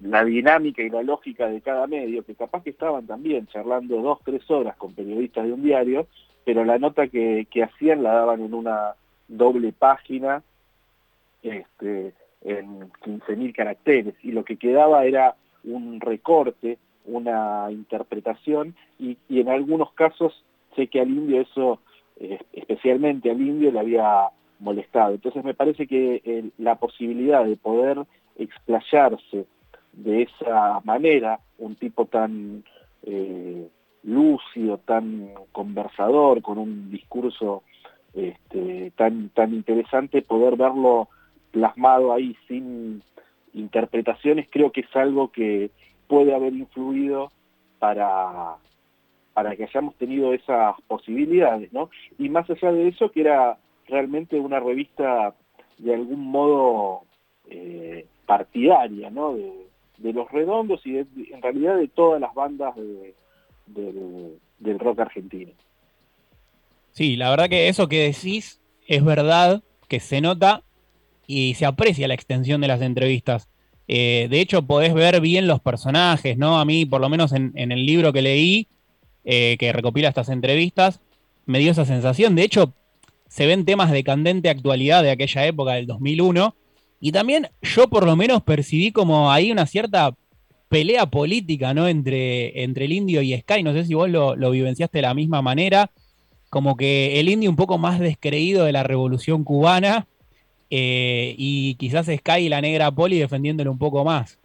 la 0.00 0.24
dinámica 0.24 0.82
y 0.82 0.90
la 0.90 1.02
lógica 1.02 1.46
de 1.46 1.60
cada 1.60 1.86
medio, 1.86 2.24
que 2.24 2.34
capaz 2.34 2.64
que 2.64 2.70
estaban 2.70 3.06
también 3.06 3.46
charlando 3.46 4.02
dos, 4.02 4.18
tres 4.24 4.50
horas 4.50 4.76
con 4.76 4.94
periodistas 4.94 5.46
de 5.46 5.52
un 5.52 5.62
diario, 5.62 6.08
pero 6.44 6.64
la 6.64 6.78
nota 6.78 7.06
que, 7.06 7.46
que 7.48 7.62
hacían 7.62 8.02
la 8.02 8.14
daban 8.14 8.40
en 8.40 8.52
una 8.52 8.94
doble 9.28 9.72
página 9.72 10.42
este, 11.42 12.12
en 12.42 12.90
15.000 12.90 13.54
caracteres 13.54 14.14
y 14.22 14.32
lo 14.32 14.44
que 14.44 14.56
quedaba 14.56 15.04
era 15.04 15.36
un 15.64 16.00
recorte, 16.00 16.78
una 17.04 17.68
interpretación 17.70 18.74
y, 18.98 19.16
en 19.28 19.48
algunos 19.48 19.92
casos 19.92 20.44
sé 20.76 20.86
que 20.86 21.00
al 21.00 21.10
indio 21.10 21.40
eso, 21.40 21.80
eh, 22.20 22.38
especialmente 22.52 23.30
al 23.30 23.40
indio, 23.40 23.72
le 23.72 23.80
había 23.80 24.28
molestado. 24.60 25.14
Entonces 25.14 25.44
me 25.44 25.54
parece 25.54 25.86
que 25.86 26.50
la 26.58 26.76
posibilidad 26.76 27.44
de 27.44 27.56
poder 27.56 28.04
explayarse 28.36 29.46
de 29.92 30.22
esa 30.22 30.80
manera, 30.84 31.40
un 31.58 31.74
tipo 31.74 32.06
tan 32.06 32.64
eh, 33.02 33.68
lúcido, 34.04 34.78
tan 34.78 35.30
conversador, 35.52 36.40
con 36.42 36.58
un 36.58 36.90
discurso 36.90 37.62
este, 38.14 38.92
tan, 38.96 39.30
tan 39.30 39.54
interesante, 39.54 40.22
poder 40.22 40.56
verlo 40.56 41.08
plasmado 41.50 42.12
ahí 42.12 42.36
sin 42.46 43.02
interpretaciones, 43.54 44.48
creo 44.50 44.72
que 44.72 44.82
es 44.82 44.96
algo 44.96 45.30
que 45.30 45.70
puede 46.06 46.34
haber 46.34 46.54
influido 46.54 47.32
para, 47.78 48.56
para 49.34 49.56
que 49.56 49.64
hayamos 49.64 49.94
tenido 49.96 50.32
esas 50.32 50.74
posibilidades, 50.86 51.72
¿no? 51.72 51.90
Y 52.18 52.28
más 52.28 52.48
allá 52.50 52.72
de 52.72 52.88
eso, 52.88 53.10
que 53.10 53.20
era 53.20 53.58
realmente 53.86 54.38
una 54.38 54.60
revista 54.60 55.34
de 55.78 55.94
algún 55.94 56.26
modo 56.26 57.02
eh, 57.48 58.06
partidaria, 58.26 59.10
¿no? 59.10 59.34
De, 59.34 59.68
los 60.12 60.30
redondos 60.30 60.80
y 60.86 60.96
en 60.96 61.42
realidad 61.42 61.76
de 61.76 61.88
todas 61.88 62.20
las 62.20 62.32
bandas 62.32 62.72
del 62.76 64.78
rock 64.78 65.00
argentino. 65.00 65.50
Sí, 66.92 67.16
la 67.16 67.30
verdad 67.30 67.48
que 67.48 67.68
eso 67.68 67.88
que 67.88 68.04
decís 68.04 68.60
es 68.86 69.04
verdad, 69.04 69.62
que 69.88 69.98
se 69.98 70.20
nota 70.20 70.62
y 71.28 71.54
se 71.54 71.66
aprecia 71.66 72.08
la 72.08 72.14
extensión 72.14 72.62
de 72.62 72.68
las 72.68 72.80
entrevistas. 72.80 73.48
Eh, 73.86 74.28
de 74.30 74.40
hecho, 74.40 74.62
podés 74.62 74.94
ver 74.94 75.20
bien 75.20 75.46
los 75.46 75.60
personajes, 75.60 76.38
¿no? 76.38 76.58
A 76.58 76.64
mí, 76.64 76.86
por 76.86 77.02
lo 77.02 77.10
menos 77.10 77.32
en, 77.32 77.52
el 77.54 77.86
libro 77.86 78.12
que 78.14 78.22
leí, 78.22 78.66
eh, 79.24 79.56
que 79.58 79.72
recopila 79.72 80.08
estas 80.08 80.30
entrevistas, 80.30 81.00
me 81.44 81.58
dio 81.58 81.70
esa 81.70 81.84
sensación. 81.84 82.34
De 82.34 82.42
hecho, 82.42 82.72
se 83.28 83.46
ven 83.46 83.66
temas 83.66 83.90
de 83.90 84.02
candente 84.02 84.48
actualidad 84.48 85.02
de 85.02 85.10
aquella 85.10 85.46
época, 85.46 85.74
del 85.74 85.86
2001, 85.86 86.56
y 86.98 87.12
también 87.12 87.48
yo 87.60 87.88
por 87.88 88.06
lo 88.06 88.16
menos 88.16 88.42
percibí 88.42 88.90
como 88.90 89.30
ahí 89.30 89.52
una 89.52 89.66
cierta 89.66 90.14
pelea 90.70 91.06
política, 91.06 91.74
¿no? 91.74 91.88
Entre, 91.88 92.62
entre 92.62 92.86
el 92.86 92.92
indio 92.92 93.20
y 93.20 93.36
Sky. 93.36 93.62
No 93.62 93.74
sé 93.74 93.84
si 93.84 93.92
vos 93.92 94.08
lo, 94.08 94.34
lo 94.34 94.50
vivenciaste 94.50 94.98
de 94.98 95.02
la 95.02 95.14
misma 95.14 95.42
manera. 95.42 95.90
Como 96.48 96.74
que 96.74 97.20
el 97.20 97.28
indio 97.28 97.50
un 97.50 97.56
poco 97.56 97.76
más 97.76 98.00
descreído 98.00 98.64
de 98.64 98.72
la 98.72 98.82
revolución 98.82 99.44
cubana 99.44 100.06
eh, 100.70 101.34
y 101.36 101.74
quizás 101.76 102.06
Sky 102.06 102.46
y 102.46 102.48
la 102.48 102.60
negra 102.60 102.90
Poli 102.90 103.18
defendiéndole 103.18 103.70
un 103.70 103.78
poco 103.78 104.04
más. 104.04 104.38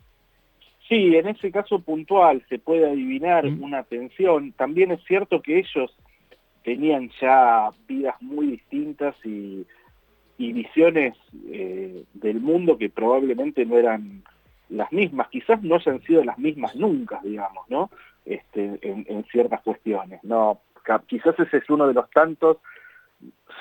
Sí, 0.88 1.16
en 1.16 1.28
ese 1.28 1.52
caso 1.52 1.80
puntual 1.80 2.44
se 2.50 2.60
puede 2.60 2.90
adivinar 2.90 3.46
una 3.46 3.84
tensión. 3.84 4.52
También 4.52 4.92
es 4.92 5.04
cierto 5.06 5.42
que 5.42 5.60
ellos 5.60 5.96
tenían 6.64 7.10
ya 7.22 7.70
vidas 7.88 8.22
muy 8.22 8.48
distintas 8.48 9.16
y, 9.24 9.66
visiones 10.38 11.16
eh, 11.52 12.04
del 12.14 12.42
mundo 12.42 12.78
que 12.78 12.90
probablemente 12.90 13.66
no 13.66 13.78
eran 13.78 14.24
las 14.70 14.92
mismas, 14.92 15.30
quizás 15.30 15.62
no 15.64 15.76
hayan 15.76 16.02
sido 16.02 16.24
las 16.24 16.38
mismas 16.38 16.76
nunca, 16.76 17.22
digamos, 17.24 17.70
¿no? 17.70 17.90
Este, 18.26 18.78
en, 18.82 19.24
ciertas 19.32 19.62
cuestiones. 19.62 20.22
No, 20.24 20.60
quizás 21.08 21.40
ese 21.40 21.58
es 21.58 21.70
uno 21.70 21.88
de 21.88 21.94
los 21.94 22.10
tantos 22.12 22.58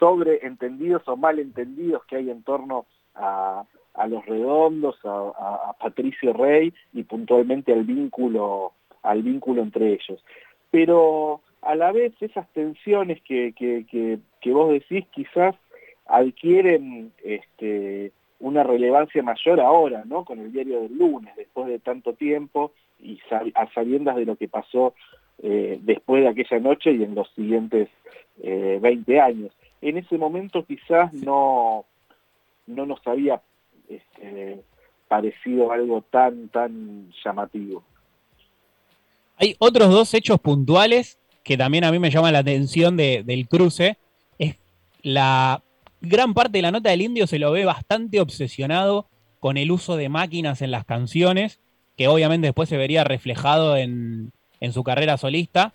sobreentendidos 0.02 1.06
o 1.06 1.16
malentendidos 1.16 2.04
que 2.06 2.16
hay 2.16 2.28
en 2.28 2.42
torno 2.42 2.86
a, 3.14 3.64
los 4.08 4.26
redondos, 4.26 4.96
a, 5.04 5.76
Patricio 5.78 6.32
Rey 6.32 6.74
y 6.92 7.04
puntualmente 7.04 7.72
al 7.72 7.84
vínculo, 7.84 8.72
al 9.04 9.22
vínculo 9.22 9.62
entre 9.62 9.92
ellos. 9.92 10.24
Pero 10.72 11.40
a 11.60 11.76
la 11.76 11.92
vez 11.92 12.14
esas 12.20 12.52
tensiones 12.52 13.22
que, 13.22 13.54
que, 13.54 14.50
vos 14.50 14.72
decís 14.72 15.06
quizás 15.12 15.54
adquieren 16.06 17.12
este, 17.22 18.10
una 18.40 18.64
relevancia 18.64 19.22
mayor 19.22 19.60
ahora, 19.60 20.02
¿no? 20.04 20.24
Con 20.24 20.40
el 20.40 20.52
diario 20.52 20.80
del 20.80 20.98
lunes, 20.98 21.32
después 21.36 21.68
de 21.68 21.78
tanto 21.78 22.14
tiempo 22.14 22.72
y 22.98 23.20
a 23.54 23.72
sabiendas 23.72 24.16
de 24.16 24.26
lo 24.26 24.34
que 24.34 24.48
pasó 24.48 24.94
eh, 25.44 25.78
después 25.80 26.24
de 26.24 26.28
aquella 26.28 26.58
noche 26.58 26.90
y 26.90 27.04
en 27.04 27.14
los 27.14 27.30
siguientes 27.34 27.88
eh, 28.42 28.80
20 28.82 29.20
años. 29.20 29.52
En 29.82 29.98
ese 29.98 30.16
momento 30.16 30.64
quizás 30.64 31.12
no, 31.12 31.84
no 32.66 32.86
nos 32.86 33.00
había 33.06 33.42
este, 33.88 34.62
parecido 35.08 35.72
algo 35.72 36.02
tan, 36.02 36.48
tan 36.48 37.12
llamativo. 37.24 37.82
Hay 39.36 39.56
otros 39.58 39.90
dos 39.90 40.14
hechos 40.14 40.40
puntuales 40.40 41.18
que 41.42 41.56
también 41.56 41.84
a 41.84 41.90
mí 41.90 41.98
me 41.98 42.10
llaman 42.10 42.32
la 42.32 42.38
atención 42.38 42.96
del 42.96 43.48
cruce. 43.48 43.98
Es 44.38 44.56
la 45.02 45.62
gran 46.00 46.34
parte 46.34 46.58
de 46.58 46.62
la 46.62 46.70
nota 46.70 46.90
del 46.90 47.02
indio 47.02 47.26
se 47.26 47.38
lo 47.38 47.52
ve 47.52 47.64
bastante 47.64 48.20
obsesionado 48.20 49.06
con 49.40 49.56
el 49.56 49.70
uso 49.72 49.96
de 49.96 50.08
máquinas 50.08 50.62
en 50.62 50.70
las 50.70 50.84
canciones, 50.84 51.60
que 51.96 52.08
obviamente 52.08 52.46
después 52.46 52.68
se 52.68 52.76
vería 52.76 53.02
reflejado 53.04 53.76
en, 53.76 54.32
en 54.60 54.72
su 54.72 54.84
carrera 54.84 55.16
solista. 55.16 55.72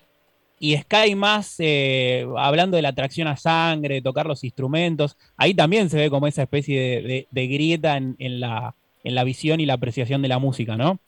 Y 0.60 0.76
Sky 0.78 1.16
más 1.16 1.56
eh, 1.60 2.26
hablando 2.38 2.78
de 2.78 2.82
la 2.82 2.90
atracción 2.90 3.28
a 3.28 3.38
sangre, 3.38 3.96
de 3.96 4.02
tocar 4.02 4.26
los 4.26 4.44
instrumentos. 4.44 5.18
Ahí 5.38 5.54
también 5.54 5.90
se 5.90 5.98
ve 5.98 6.10
como 6.10 6.28
esa 6.28 6.44
especie 6.44 7.28
de, 7.30 7.48
grieta 7.48 7.98
en, 7.98 8.40
la, 8.40 8.74
en 9.04 9.16
la 9.16 9.24
visión 9.24 9.60
y 9.60 9.66
la 9.66 9.74
apreciación 9.74 10.22
de 10.22 10.30
la 10.30 10.40
música, 10.40 10.76
¿no? 10.76 11.00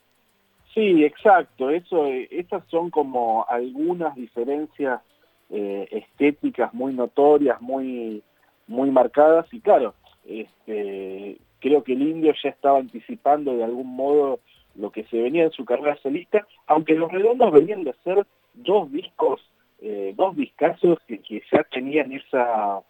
Sí, 0.74 1.03
exacto. 1.03 1.72
Eso, 1.72 2.06
esas 2.06 2.63
son 2.68 2.91
como 2.91 3.46
algunas 3.50 4.15
diferencias 4.15 5.01
eh, 5.50 5.88
estéticas 5.91 6.74
muy 6.74 6.94
notorias, 6.94 7.60
muy, 7.60 8.22
muy 8.68 8.91
marcadas. 8.91 9.51
Y 9.51 9.62
claro, 9.62 9.96
este, 10.27 11.38
creo 11.60 11.84
que 11.84 11.94
el 11.94 12.03
indio 12.03 12.34
ya 12.44 12.50
estaba 12.50 12.77
anticipando 12.77 13.58
de 13.58 13.63
algún 13.63 13.96
modo 13.96 14.39
lo 14.75 14.91
que 14.91 15.03
se 15.06 15.22
venía 15.22 15.44
en 15.44 15.51
su 15.51 15.65
carrera 15.65 15.98
solista, 16.01 16.48
aunque 16.68 16.94
los 16.94 17.12
redondos 17.12 17.51
venían 17.51 17.84
de 17.84 17.94
ser 18.03 18.25
dos 18.63 18.91
discos, 18.91 19.41
eh, 19.81 20.13
dos 20.15 20.35
discazos 20.35 20.99
que, 21.07 21.21
ya 21.51 21.63
tenían 21.63 22.11
esa, 22.11 22.81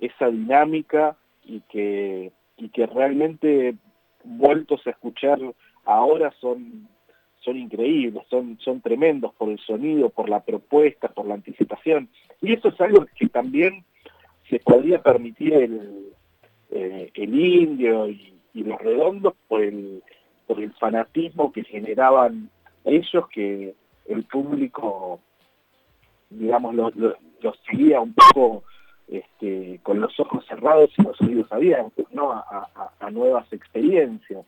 esa 0.00 0.28
dinámica 0.28 1.16
y 1.44 1.60
que, 1.62 2.32
y 2.56 2.68
que 2.70 2.86
realmente 2.86 3.74
vueltos 4.24 4.86
a 4.86 4.90
escuchar 4.90 5.38
ahora 5.84 6.32
son, 6.40 6.88
son 7.40 7.56
increíbles, 7.56 8.22
son, 8.30 8.58
son 8.60 8.80
tremendos 8.80 9.34
por 9.34 9.50
el 9.50 9.58
sonido, 9.60 10.10
por 10.10 10.28
la 10.28 10.40
propuesta, 10.40 11.08
por 11.08 11.26
la 11.26 11.34
anticipación. 11.34 12.08
Y 12.40 12.52
eso 12.52 12.68
es 12.68 12.80
algo 12.80 13.06
que 13.16 13.28
también 13.28 13.84
se 14.48 14.58
podría 14.60 15.02
permitir 15.02 15.54
el, 15.54 16.12
eh, 16.70 17.10
el 17.14 17.38
indio 17.38 18.08
y, 18.08 18.28
los 18.54 18.78
redondos 18.82 19.32
por 19.48 19.62
el, 19.62 20.02
por 20.46 20.60
el 20.60 20.72
fanatismo 20.74 21.52
que 21.52 21.64
generaban 21.64 22.50
ellos 22.84 23.26
que 23.30 23.74
el 24.12 24.24
público, 24.24 25.20
digamos, 26.30 26.74
los 26.74 26.96
lo, 26.96 27.16
seguía 27.66 28.00
un 28.00 28.14
poco 28.14 28.64
este, 29.08 29.80
con 29.82 30.00
los 30.00 30.18
ojos 30.20 30.44
cerrados 30.46 30.90
y 30.96 31.02
los 31.02 31.20
oídos 31.20 31.50
abiertos, 31.52 32.06
¿no? 32.12 32.32
A, 32.32 33.10
nuevas 33.10 33.52
experiencias. 33.52 34.44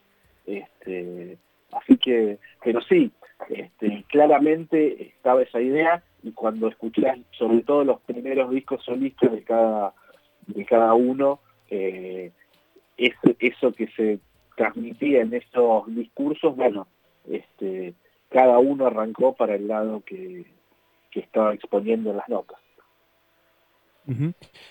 Este, 0.47 1.37
así 1.73 1.97
que, 1.99 2.39
pero 2.63 2.81
sí, 2.83 3.11
este, 3.51 4.05
claramente 4.09 5.09
estaba 5.09 5.43
esa 5.43 5.61
idea 5.61 6.03
y 6.23 6.33
cuando 6.33 6.69
escuchás 6.69 7.19
sobre 7.33 7.61
todo 7.63 7.85
los 7.85 8.01
primeros 8.03 8.51
discos 8.51 8.83
solistas 8.85 9.33
de 9.33 9.43
cada, 9.43 9.93
de 10.47 10.65
cada 10.65 10.95
uno, 10.95 11.41
eh, 11.69 12.33
eso 12.97 13.73
que 13.73 13.89
se 13.89 14.21
transmitía 14.57 15.23
en 15.23 15.35
esos 15.35 15.95
discursos, 15.95 16.57
bueno, 16.57 16.87
este, 17.29 17.95
cada 18.35 18.59
uno 18.59 18.89
arrancó 18.89 19.33
para 19.33 19.55
el 19.55 19.69
lado 19.69 20.03
que, 20.05 20.45
estaba 21.15 21.55
exponiendo 21.55 22.11
en 22.11 22.17
las 22.17 22.29
notas. 22.29 22.59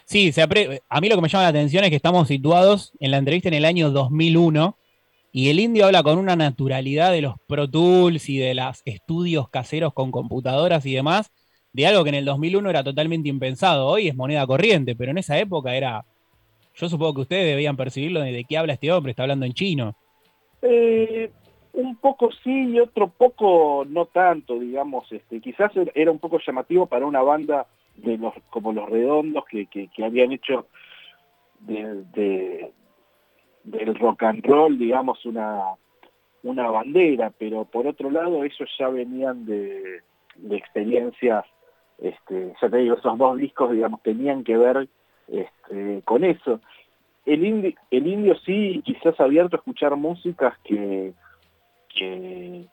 Sí, 0.03 0.33
se 0.33 0.41
a 0.41 1.01
mí 1.01 1.07
lo 1.07 1.15
que 1.15 1.21
me 1.21 1.29
llama 1.29 1.43
la 1.43 1.49
atención 1.49 1.85
es 1.85 1.89
que 1.89 1.95
estamos 1.95 2.27
situados 2.27 2.91
en 2.99 3.11
la 3.11 3.17
entrevista 3.17 3.47
en 3.47 3.53
el 3.53 3.63
año 3.63 3.89
2001 3.91 4.77
y 5.31 5.49
el 5.49 5.61
indio 5.61 5.85
habla 5.85 6.03
con 6.03 6.17
una 6.17 6.35
naturalidad 6.35 7.13
de 7.13 7.21
los 7.21 7.35
Pro 7.47 7.69
Tools 7.69 8.27
y 8.27 8.39
de 8.39 8.53
los 8.55 8.81
estudios 8.83 9.47
caseros 9.47 9.93
con 9.93 10.11
computadoras 10.11 10.85
y 10.85 10.93
demás, 10.93 11.31
de 11.71 11.87
algo 11.87 12.03
que 12.03 12.09
en 12.09 12.15
el 12.15 12.25
2001 12.25 12.69
era 12.69 12.83
totalmente 12.83 13.29
impensado. 13.29 13.87
Hoy 13.87 14.09
es 14.09 14.15
moneda 14.15 14.45
corriente, 14.45 14.97
pero 14.97 15.11
en 15.11 15.19
esa 15.19 15.39
época 15.39 15.73
era... 15.73 16.03
Yo 16.75 16.89
supongo 16.89 17.13
que 17.13 17.21
ustedes 17.21 17.45
debían 17.45 17.77
percibirlo 17.77 18.19
de, 18.19 18.33
de 18.33 18.43
qué 18.43 18.57
habla 18.57 18.73
este 18.73 18.91
hombre, 18.91 19.11
está 19.11 19.23
hablando 19.23 19.45
en 19.45 19.53
chino. 19.53 19.95
Eh, 20.61 21.31
poco 22.03 22.31
sí 22.43 22.73
y 22.73 22.81
otro 22.81 23.07
poco 23.07 23.85
no 23.87 24.07
tanto, 24.07 24.59
digamos. 24.59 25.09
Este, 25.09 25.39
quizás 25.39 25.71
era 25.95 26.11
un 26.11 26.19
poco 26.19 26.37
llamativo 26.45 26.85
para 26.85 27.05
una 27.05 27.21
banda 27.21 27.65
de 27.95 28.17
los 28.17 28.33
como 28.49 28.73
los 28.73 28.89
Redondos 28.89 29.45
que, 29.45 29.67
que, 29.67 30.03
habían 30.03 30.33
hecho 30.33 30.67
de, 31.61 32.73
del 33.63 33.95
rock 33.95 34.23
and 34.23 34.45
roll, 34.45 34.77
digamos, 34.77 35.25
una, 35.25 35.75
una 36.43 36.69
bandera, 36.69 37.31
pero 37.37 37.63
por 37.63 37.87
otro 37.87 38.11
lado 38.11 38.43
ellos 38.43 38.69
ya 38.77 38.89
venían 38.89 39.45
de, 39.45 40.01
de 40.35 40.57
experiencias, 40.57 41.45
este, 41.99 42.53
ya 42.61 42.69
te 42.69 42.77
digo, 42.79 42.97
esos 42.97 43.17
dos 43.17 43.37
discos, 43.37 43.71
digamos, 43.71 44.01
tenían 44.03 44.43
que 44.43 44.57
ver 44.57 44.89
este, 45.29 46.01
con 46.03 46.25
eso. 46.25 46.59
El, 47.25 47.45
indi 47.45 47.73
el 47.91 48.07
indio 48.07 48.35
sí, 48.39 48.81
quizás 48.83 49.17
abierto 49.21 49.55
a 49.55 49.59
escuchar 49.59 49.95
músicas 49.95 50.57
que 50.65 51.13
que 51.95 52.65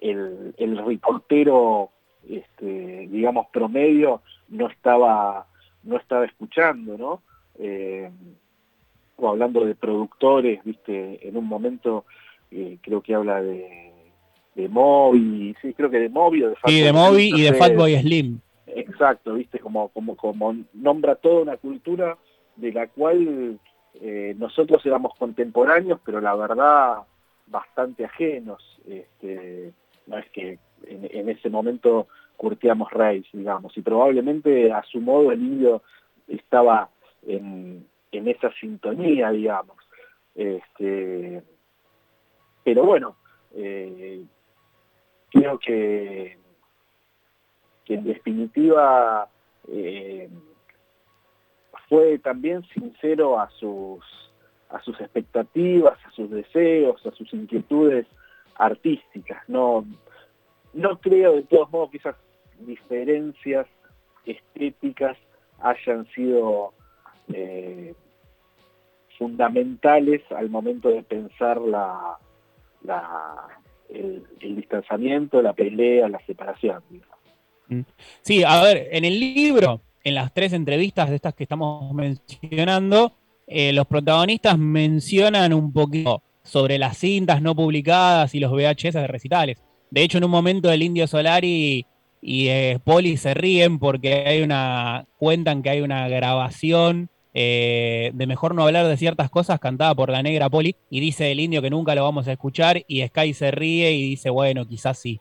el, 0.00 0.54
el 0.56 0.78
reportero, 0.78 1.90
este, 2.28 3.08
digamos, 3.08 3.46
promedio 3.52 4.22
no 4.48 4.68
estaba, 4.68 5.46
no 5.82 5.96
estaba 5.96 6.24
escuchando, 6.24 6.98
¿no? 6.98 7.22
Eh, 7.58 8.10
o 9.16 9.28
hablando 9.28 9.64
de 9.64 9.74
productores, 9.74 10.62
viste, 10.64 11.26
en 11.26 11.36
un 11.36 11.46
momento 11.46 12.04
eh, 12.50 12.78
creo 12.82 13.00
que 13.00 13.14
habla 13.14 13.40
de, 13.42 13.92
de 14.54 14.68
Moby, 14.68 15.54
sí, 15.62 15.72
creo 15.74 15.90
que 15.90 16.00
de 16.00 16.08
Moby 16.08 16.42
o 16.42 16.50
de 16.50 16.56
Fatboy. 16.56 16.74
Sí, 16.74 16.82
de 16.82 16.92
Moby 16.92 17.32
y 17.34 17.42
de 17.42 17.54
Fatboy 17.54 17.96
Slim. 18.00 18.40
Exacto, 18.66 19.34
viste, 19.34 19.60
como, 19.60 19.88
como, 19.88 20.16
como 20.16 20.56
nombra 20.72 21.14
toda 21.14 21.42
una 21.42 21.56
cultura 21.56 22.18
de 22.56 22.72
la 22.72 22.88
cual 22.88 23.60
eh, 24.00 24.34
nosotros 24.36 24.84
éramos 24.84 25.14
contemporáneos, 25.16 26.00
pero 26.04 26.20
la 26.20 26.34
verdad 26.34 26.98
bastante 27.46 28.04
ajenos. 28.04 28.62
Este, 28.86 29.72
no 30.06 30.18
es 30.18 30.28
que 30.30 30.58
en, 30.86 31.28
ese 31.28 31.48
momento 31.50 32.08
curtíamos 32.36 32.90
raíz, 32.90 33.26
digamos, 33.32 33.76
y 33.76 33.82
probablemente 33.82 34.72
a 34.72 34.82
su 34.82 35.00
modo 35.00 35.32
el 35.32 35.42
indio 35.42 35.82
estaba 36.28 36.88
en, 37.26 37.86
esa 38.12 38.52
sintonía, 38.52 39.30
digamos. 39.30 39.76
Este, 40.34 41.42
pero 42.62 42.84
bueno, 42.84 43.16
eh, 43.54 44.24
creo 45.30 45.58
que, 45.58 46.38
que 47.84 47.94
en 47.94 48.04
definitiva 48.04 49.28
eh, 49.68 50.28
fue 51.88 52.18
también 52.18 52.62
sincero 52.72 53.38
a 53.38 53.50
sus, 53.50 54.04
a 54.74 54.82
sus 54.82 55.00
expectativas, 55.00 55.98
a 56.04 56.10
sus 56.10 56.30
deseos, 56.30 57.04
a 57.06 57.12
sus 57.12 57.32
inquietudes 57.32 58.06
artísticas. 58.56 59.48
No, 59.48 59.86
no 60.72 60.98
creo 60.98 61.36
de 61.36 61.42
todos 61.42 61.70
modos 61.70 61.90
que 61.90 61.98
esas 61.98 62.16
diferencias 62.60 63.66
estéticas 64.26 65.16
hayan 65.60 66.06
sido 66.12 66.72
eh, 67.32 67.94
fundamentales 69.16 70.22
al 70.32 70.50
momento 70.50 70.88
de 70.88 71.02
pensar 71.02 71.60
la, 71.60 72.18
el, 73.88 74.26
distanciamiento, 74.40 75.40
la 75.40 75.52
pelea, 75.52 76.08
la 76.08 76.24
separación. 76.26 76.82
Mm. 77.68 77.80
Sí, 78.22 78.42
a 78.44 78.60
ver, 78.62 78.88
en 78.90 79.04
el 79.04 79.20
libro, 79.20 79.80
en 80.02 80.14
las 80.16 80.34
tres 80.34 80.52
entrevistas 80.52 81.10
de 81.10 81.16
estas 81.16 81.34
que 81.34 81.44
estamos 81.44 81.92
mencionando, 81.94 83.12
eh, 83.46 83.72
los 83.72 83.86
protagonistas 83.86 84.58
mencionan 84.58 85.52
un 85.52 85.72
poquito 85.72 86.22
sobre 86.42 86.78
las 86.78 86.98
cintas 86.98 87.42
no 87.42 87.54
publicadas 87.54 88.34
y 88.34 88.40
los 88.40 88.52
VHS 88.52 88.94
de 88.94 89.06
recitales. 89.06 89.62
De 89.90 90.02
hecho, 90.02 90.18
en 90.18 90.24
un 90.24 90.30
momento 90.30 90.70
el 90.70 90.82
Indio 90.82 91.06
Solari 91.06 91.86
y 92.20 92.48
eh, 92.48 92.78
Poli 92.82 93.16
se 93.16 93.34
ríen 93.34 93.78
porque 93.78 94.24
hay 94.26 94.42
una, 94.42 95.06
cuentan 95.18 95.62
que 95.62 95.70
hay 95.70 95.80
una 95.82 96.08
grabación 96.08 97.10
eh, 97.34 98.12
de 98.14 98.26
mejor 98.26 98.54
no 98.54 98.62
hablar 98.62 98.86
de 98.86 98.96
ciertas 98.96 99.28
cosas 99.28 99.58
cantada 99.58 99.94
por 99.94 100.08
la 100.08 100.22
negra 100.22 100.48
Poli 100.48 100.76
y 100.88 101.00
dice 101.00 101.32
el 101.32 101.40
indio 101.40 101.60
que 101.60 101.70
nunca 101.70 101.94
lo 101.94 102.04
vamos 102.04 102.28
a 102.28 102.32
escuchar 102.32 102.82
y 102.86 103.04
Sky 103.06 103.34
se 103.34 103.50
ríe 103.50 103.92
y 103.92 104.02
dice, 104.02 104.30
bueno, 104.30 104.66
quizás 104.66 104.98
sí. 104.98 105.20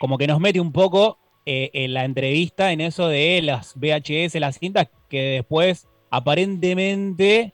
Como 0.00 0.16
que 0.16 0.26
nos 0.26 0.40
mete 0.40 0.58
un 0.58 0.72
poco 0.72 1.18
en 1.44 1.94
la 1.94 2.04
entrevista 2.04 2.72
en 2.72 2.80
eso 2.80 3.08
de 3.08 3.42
las 3.42 3.74
VHS, 3.76 4.34
las 4.36 4.58
cintas 4.58 4.88
que 5.08 5.22
después 5.22 5.86
aparentemente 6.10 7.52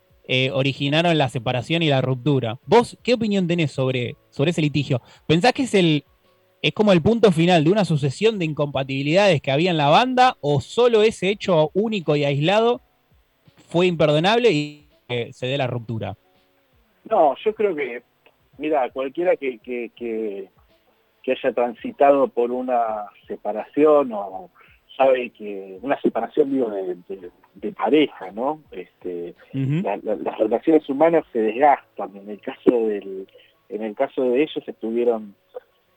originaron 0.53 1.19
la 1.19 1.29
separación 1.29 1.83
y 1.83 1.89
la 1.89 2.01
ruptura. 2.01 2.59
¿Vos 2.67 2.97
qué 3.03 3.15
opinión 3.15 3.47
tenés 3.47 3.73
sobre, 3.73 4.17
sobre 4.31 4.53
ese 4.53 4.63
litigio? 4.63 5.03
¿Pensás 5.27 5.53
que 5.53 5.65
es 5.65 5.75
el, 5.75 6.05
es 6.63 6.73
como 6.73 6.93
el 6.93 7.03
punto 7.03 7.31
final 7.31 7.63
de 7.63 7.71
una 7.71 7.85
sucesión 7.85 8.39
de 8.39 8.47
incompatibilidades 8.47 9.43
que 9.43 9.51
había 9.51 9.71
en 9.71 9.77
la 9.77 9.91
banda 9.91 10.39
o 10.41 10.63
solo 10.63 11.03
ese 11.03 11.29
hecho 11.29 11.71
único 11.75 12.17
y 12.17 12.25
aislado 12.25 12.81
fue 13.69 13.87
imperdonable 13.87 14.51
y 14.51 14.89
se 15.33 15.47
dé 15.47 15.59
la 15.59 15.67
ruptura? 15.67 16.17
No, 17.11 17.35
yo 17.45 17.55
creo 17.55 17.75
que, 17.75 18.03
mira, 18.57 18.89
cualquiera 18.91 19.37
que, 19.37 19.59
que, 19.59 20.49
haya 21.27 21.53
transitado 21.53 22.29
por 22.29 22.51
una 22.51 23.07
separación 23.27 24.13
o 24.13 24.51
sabe 24.97 25.31
que 25.31 25.79
una 25.83 26.01
separación 26.01 26.51
digo 26.51 26.71
de, 26.71 27.73
pareja, 27.73 28.31
¿no? 28.33 28.61
Este, 28.71 29.35
las 29.53 30.39
relaciones 30.39 30.89
humanas 30.89 31.25
se 31.33 31.41
desgastan. 31.41 32.17
En 32.17 32.31
el 32.31 32.41
caso 32.41 32.71
del, 32.71 33.27
en 33.69 33.83
el 33.83 33.95
caso 33.95 34.23
de 34.23 34.43
ellos 34.43 34.63
estuvieron 34.67 35.35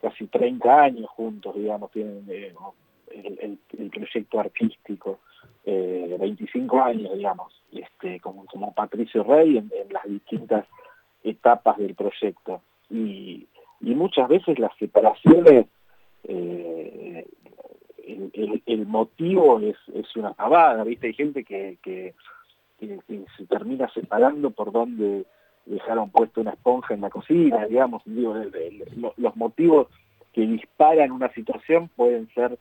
casi 0.02 0.28
30 0.28 0.82
años 0.84 1.10
juntos, 1.10 1.56
digamos, 1.56 1.92
tienen 1.92 2.26
eh, 2.30 2.54
el, 3.78 3.90
proyecto 3.90 4.40
artístico, 4.40 5.20
25 5.66 6.78
eh, 6.78 6.82
años, 6.82 7.14
digamos, 7.16 7.54
este, 7.72 8.20
como, 8.20 8.46
como 8.46 8.74
Patricio 8.74 9.24
Rey 9.24 9.58
en, 9.58 9.72
las 9.92 10.04
distintas 10.06 10.66
etapas 11.24 11.78
del 11.78 11.96
proyecto. 11.96 12.62
Y, 12.90 13.48
muchas 13.80 14.28
veces 14.28 14.60
las 14.60 14.76
separaciones, 14.78 15.66
eh, 16.24 17.26
el, 18.66 18.86
motivo 18.88 19.60
es, 19.60 19.76
es 19.94 20.16
una 20.16 20.34
pavada, 20.34 20.84
¿viste? 20.84 21.08
Hay 21.08 21.14
gente 21.14 21.44
que, 21.44 21.78
que, 21.82 22.14
se 22.80 23.46
termina 23.48 23.90
separando 23.90 24.52
por 24.52 24.72
donde 24.72 25.26
dejaron 25.66 26.12
puesto 26.12 26.42
una 26.42 26.52
esponja 26.52 26.94
en 26.94 27.02
la 27.02 27.10
cocina, 27.10 27.66
digamos, 27.66 28.04
los 28.06 29.36
motivos 29.36 29.88
que 30.32 30.42
disparan 30.42 31.12
una 31.12 31.34
situación 31.34 31.90
pueden 31.96 32.30
ser 32.36 32.58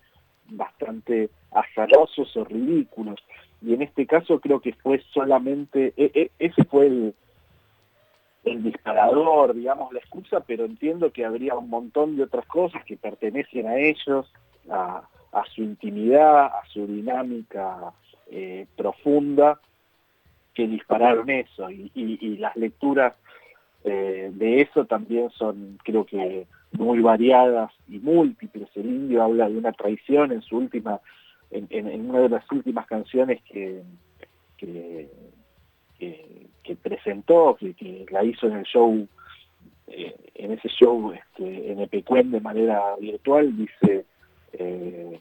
bastante 0.49 1.29
azarosos 1.51 2.35
o 2.37 2.45
ridículos. 2.45 3.21
Y 3.61 3.75
en 3.75 3.83
este 3.83 4.07
caso 4.07 4.41
creo 4.41 4.61
que 4.61 4.73
fue 4.73 5.03
solamente, 5.13 5.93
e, 5.97 6.11
e, 6.15 6.31
ese 6.39 6.65
fue 6.65 6.87
el, 6.87 7.15
el 8.45 8.63
disparador, 8.63 9.55
digamos, 9.55 9.93
la 9.93 9.99
excusa, 9.99 10.41
pero 10.41 10.65
entiendo 10.65 11.13
que 11.13 11.25
habría 11.25 11.55
un 11.55 11.69
montón 11.69 12.17
de 12.17 12.23
otras 12.23 12.47
cosas 12.47 12.85
que 12.85 12.97
pertenecen 12.97 13.67
a 13.67 13.77
ellos, 13.77 14.33
a, 14.71 15.03
su 15.55 15.62
intimidad, 15.62 16.46
a 16.46 16.62
su 16.72 16.87
dinámica 16.87 17.92
eh, 18.31 18.66
profunda, 18.77 19.61
que 20.55 20.66
dispararon 20.66 21.29
eso 21.29 21.70
y, 21.70 22.38
las 22.38 22.57
lecturas 22.57 23.14
eh, 23.85 24.31
de 24.33 24.62
eso 24.62 24.87
también 24.87 25.31
son 25.31 25.79
creo 25.85 26.05
que 26.05 26.46
muy 26.72 27.01
variadas 27.01 27.70
y 27.88 27.99
múltiples. 27.99 28.68
El 28.75 28.87
indio 28.87 29.22
habla 29.22 29.49
de 29.49 29.57
una 29.57 29.72
traición 29.72 30.33
en 30.33 30.42
su 30.42 30.57
última, 30.57 31.01
en, 31.51 32.11
una 32.11 32.20
de 32.20 32.29
las 32.31 32.51
últimas 32.51 32.87
canciones 32.87 33.40
que, 33.42 33.83
que, 34.57 35.09
presentó, 36.83 37.57
que, 37.57 38.07
la 38.11 38.25
hizo 38.25 38.46
en 38.49 38.57
el 38.57 38.64
show, 38.64 39.07
eh, 39.88 40.16
en 40.35 40.53
ese 40.53 40.68
show 40.68 41.12
este, 41.12 41.72
en 41.72 41.81
Epecuén 41.81 42.31
de 42.31 42.40
manera 42.40 42.96
virtual, 42.99 43.57
dice 43.57 44.05
eh, 44.59 45.21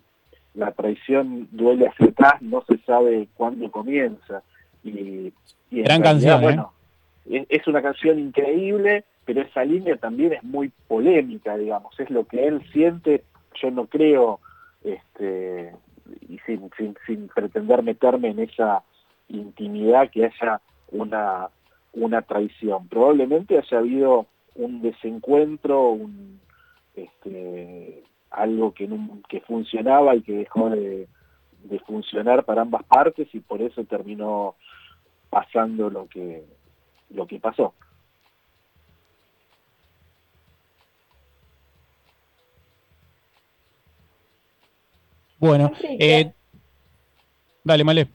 la 0.54 0.72
traición 0.72 1.48
duele 1.52 1.88
hacia 1.88 2.08
atrás, 2.08 2.42
no 2.42 2.64
se 2.68 2.78
sabe 2.80 3.28
cuándo 3.36 3.70
comienza. 3.72 4.42
Y, 4.84 5.34
Gran 5.72 6.02
canción, 6.02 6.40
¿eh? 6.40 6.44
bueno, 6.44 6.74
es, 7.26 7.68
una 7.68 7.82
canción 7.82 8.20
increíble, 8.20 9.04
pero 9.26 9.42
esa 9.42 9.66
línea 9.66 9.98
también 9.98 10.34
es 10.34 10.44
muy 10.44 10.72
polémica, 10.88 11.58
digamos, 11.58 12.00
es 12.00 12.10
lo 12.10 12.26
que 12.26 12.48
él 12.48 12.62
siente, 12.72 13.24
yo 13.62 13.72
no 13.72 13.88
creo, 13.88 14.40
este, 14.84 15.74
y 16.30 16.38
sin, 16.46 16.70
sin, 17.06 17.28
pretender 17.28 17.84
meterme 17.84 18.30
en 18.30 18.40
esa 18.40 18.84
intimidad 19.28 20.10
que 20.12 20.26
haya 20.26 20.62
una, 20.92 21.50
una 21.94 22.22
traición. 22.22 22.88
Probablemente 22.88 23.58
haya 23.58 23.80
habido 23.80 24.28
un 24.54 24.82
desencuentro, 24.82 25.90
un, 25.90 26.40
este, 26.96 28.04
algo 28.36 28.74
que, 28.74 28.90
que 29.28 29.42
funcionaba 29.42 30.16
y 30.16 30.22
que 30.22 30.34
dejó 30.34 30.70
de, 30.70 31.08
de 31.64 31.80
funcionar 31.80 32.44
para 32.46 32.62
ambas 32.62 32.84
partes 32.84 33.28
y 33.34 33.40
por 33.40 33.62
eso 33.62 33.84
terminó 33.86 34.56
pasando 35.30 35.90
lo 35.90 36.08
que, 36.08 36.44
lo 37.10 37.28
que 37.28 37.40
pasó. 37.40 37.74
Bueno, 45.38 45.72
eh, 45.84 46.32
dale, 47.64 47.84
Male. 47.84 48.08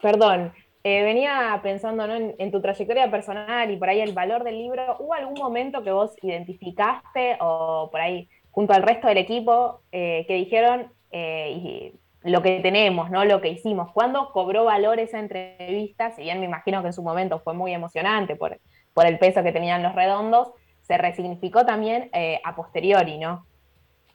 Perdón, 0.00 0.52
eh, 0.82 1.02
venía 1.02 1.60
pensando 1.62 2.04
en, 2.04 2.50
tu 2.50 2.60
trayectoria 2.60 3.10
personal 3.10 3.70
y 3.70 3.76
por 3.76 3.88
ahí 3.88 4.00
el 4.00 4.12
valor 4.12 4.42
del 4.42 4.58
libro. 4.58 4.96
¿Hubo 4.98 5.14
algún 5.14 5.34
momento 5.34 5.84
que 5.84 5.92
vos 5.92 6.12
identificaste 6.22 7.36
o 7.40 7.88
por 7.90 8.00
ahí 8.00 8.28
junto 8.52 8.72
al 8.72 8.84
resto 8.84 9.08
del 9.08 9.18
equipo 9.18 9.80
eh, 9.90 10.24
que 10.28 10.34
dijeron, 10.34 10.92
y 11.12 11.92
lo 12.22 12.40
que 12.40 12.60
tenemos, 12.60 13.10
¿no? 13.10 13.24
Lo 13.24 13.40
que 13.40 13.48
hicimos. 13.48 13.90
¿Cuándo 13.92 14.30
cobró 14.32 14.64
valor 14.64 14.98
esa 15.00 15.18
entrevista? 15.18 16.12
Si 16.12 16.22
bien 16.22 16.38
me 16.38 16.46
imagino 16.46 16.80
que 16.80 16.86
en 16.86 16.92
su 16.92 17.02
momento 17.02 17.40
fue 17.40 17.52
muy 17.52 17.74
emocionante 17.74 18.36
por, 18.36 18.58
por 18.94 19.06
el 19.06 19.18
peso 19.18 19.42
que 19.42 19.52
tenían 19.52 19.82
los 19.82 19.94
redondos, 19.94 20.52
se 20.82 20.96
resignificó 20.96 21.66
también 21.66 22.08
eh, 22.12 22.40
a 22.44 22.54
posteriori, 22.54 23.18
¿no? 23.18 23.44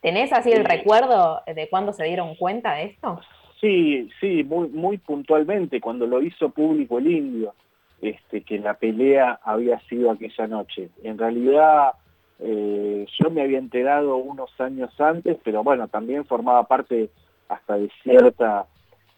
¿Tenés 0.01 0.31
así 0.31 0.51
el 0.51 0.63
recuerdo 0.63 1.41
de 1.45 1.69
cuándo 1.69 1.91
se 1.91 2.05
dieron 2.05 2.35
cuenta 2.35 2.75
de 2.75 2.85
esto? 2.85 3.19
Sí, 3.59 4.09
sí, 4.19 4.43
muy, 4.43 4.69
muy 4.69 4.97
puntualmente, 4.99 5.81
cuando 5.81 6.05
lo 6.05 6.21
hizo 6.21 6.49
público 6.49 6.99
el 6.99 7.07
indio, 7.07 7.55
este, 8.01 8.41
que 8.43 8.59
la 8.59 8.75
pelea 8.75 9.39
había 9.43 9.79
sido 9.89 10.11
aquella 10.11 10.47
noche. 10.47 10.89
En 11.03 11.17
realidad 11.17 11.93
eh, 12.39 13.05
yo 13.19 13.29
me 13.29 13.41
había 13.41 13.57
enterado 13.57 14.17
unos 14.17 14.49
años 14.59 14.89
antes, 14.99 15.37
pero 15.43 15.63
bueno, 15.63 15.87
también 15.87 16.25
formaba 16.25 16.63
parte 16.67 17.09
hasta 17.49 17.77
de 17.77 17.89
cierta 18.03 18.67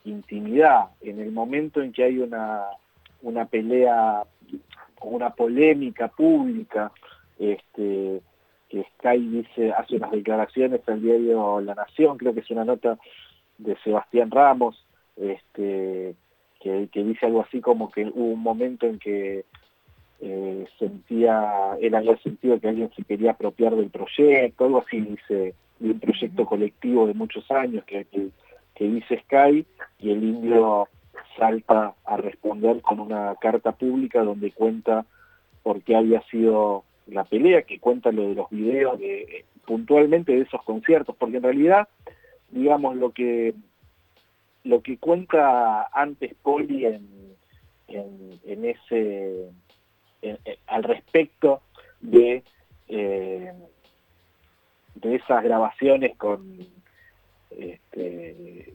intimidad. 0.05 0.89
En 1.01 1.19
el 1.19 1.32
momento 1.32 1.82
en 1.82 1.91
que 1.91 2.03
hay 2.03 2.19
una, 2.19 2.65
una 3.21 3.45
pelea, 3.45 4.23
una 5.01 5.32
polémica 5.32 6.08
pública, 6.08 6.91
este, 7.38 8.21
que 8.69 8.86
Sky 8.95 9.17
dice, 9.17 9.71
hace 9.71 9.95
unas 9.95 10.12
declaraciones 10.12 10.82
al 10.88 11.01
diario 11.01 11.60
La 11.62 11.75
Nación, 11.75 12.17
creo 12.17 12.34
que 12.34 12.41
es 12.41 12.51
una 12.51 12.65
nota 12.65 12.97
de 13.58 13.75
Sebastián 13.84 14.32
Ramos, 14.32 14.86
este, 15.17 16.15
que, 16.60 16.88
dice 16.93 17.25
algo 17.25 17.41
así 17.41 17.62
como 17.62 17.91
que 17.91 18.05
hubo 18.05 18.34
un 18.34 18.41
momento 18.41 18.86
en 18.86 18.99
que 18.99 19.45
eh, 20.21 20.65
sentía, 20.77 21.77
él 21.79 21.95
había 21.95 22.17
sentido 22.17 22.60
que 22.60 22.67
alguien 22.67 22.91
se 22.95 23.03
quería 23.03 23.32
apropiar 23.32 23.75
del 23.75 23.89
proyecto, 23.89 24.65
algo 24.65 24.84
así 24.86 24.99
dice, 24.99 25.53
de 25.79 25.91
un 25.91 25.99
proyecto 25.99 26.45
colectivo 26.45 27.08
de 27.08 27.13
muchos 27.13 27.49
años 27.51 27.86
que, 27.86 28.05
que, 28.05 28.29
dice 28.84 29.21
Sky, 29.25 29.65
y 29.99 30.12
el 30.12 30.23
indio 30.23 30.88
salta 31.38 31.93
a 32.05 32.17
responder 32.17 32.82
con 32.82 32.99
una 32.99 33.36
carta 33.39 33.73
pública 33.73 34.23
donde 34.23 34.51
cuenta 34.51 35.05
por 35.63 35.82
qué 35.82 35.95
había 35.95 36.21
sido 36.23 36.84
la 37.08 37.23
pelea, 37.23 37.63
que 37.63 37.79
cuenta 37.79 38.12
lo 38.12 38.29
de 38.29 38.36
los 38.36 38.49
videos 38.49 38.99
de, 38.99 39.45
puntualmente 39.65 40.34
de 40.34 40.41
esos 40.41 40.63
conciertos, 40.63 41.15
porque 41.17 41.38
en 41.38 41.43
realidad, 41.43 41.88
digamos, 42.51 42.95
lo 42.95 43.12
que 43.12 43.53
lo 44.63 44.82
que 44.82 44.97
cuenta 44.97 45.88
antes 45.93 46.36
Poli 46.41 46.86
en, 46.86 47.08
en, 47.88 48.65
ese 48.65 49.49
al 50.67 50.84
respecto 50.84 51.62
de 52.01 52.43
eh, 52.88 53.53
de 54.95 55.15
esas 55.15 55.43
grabaciones 55.43 56.17
con 56.17 56.60
este, 57.51 58.73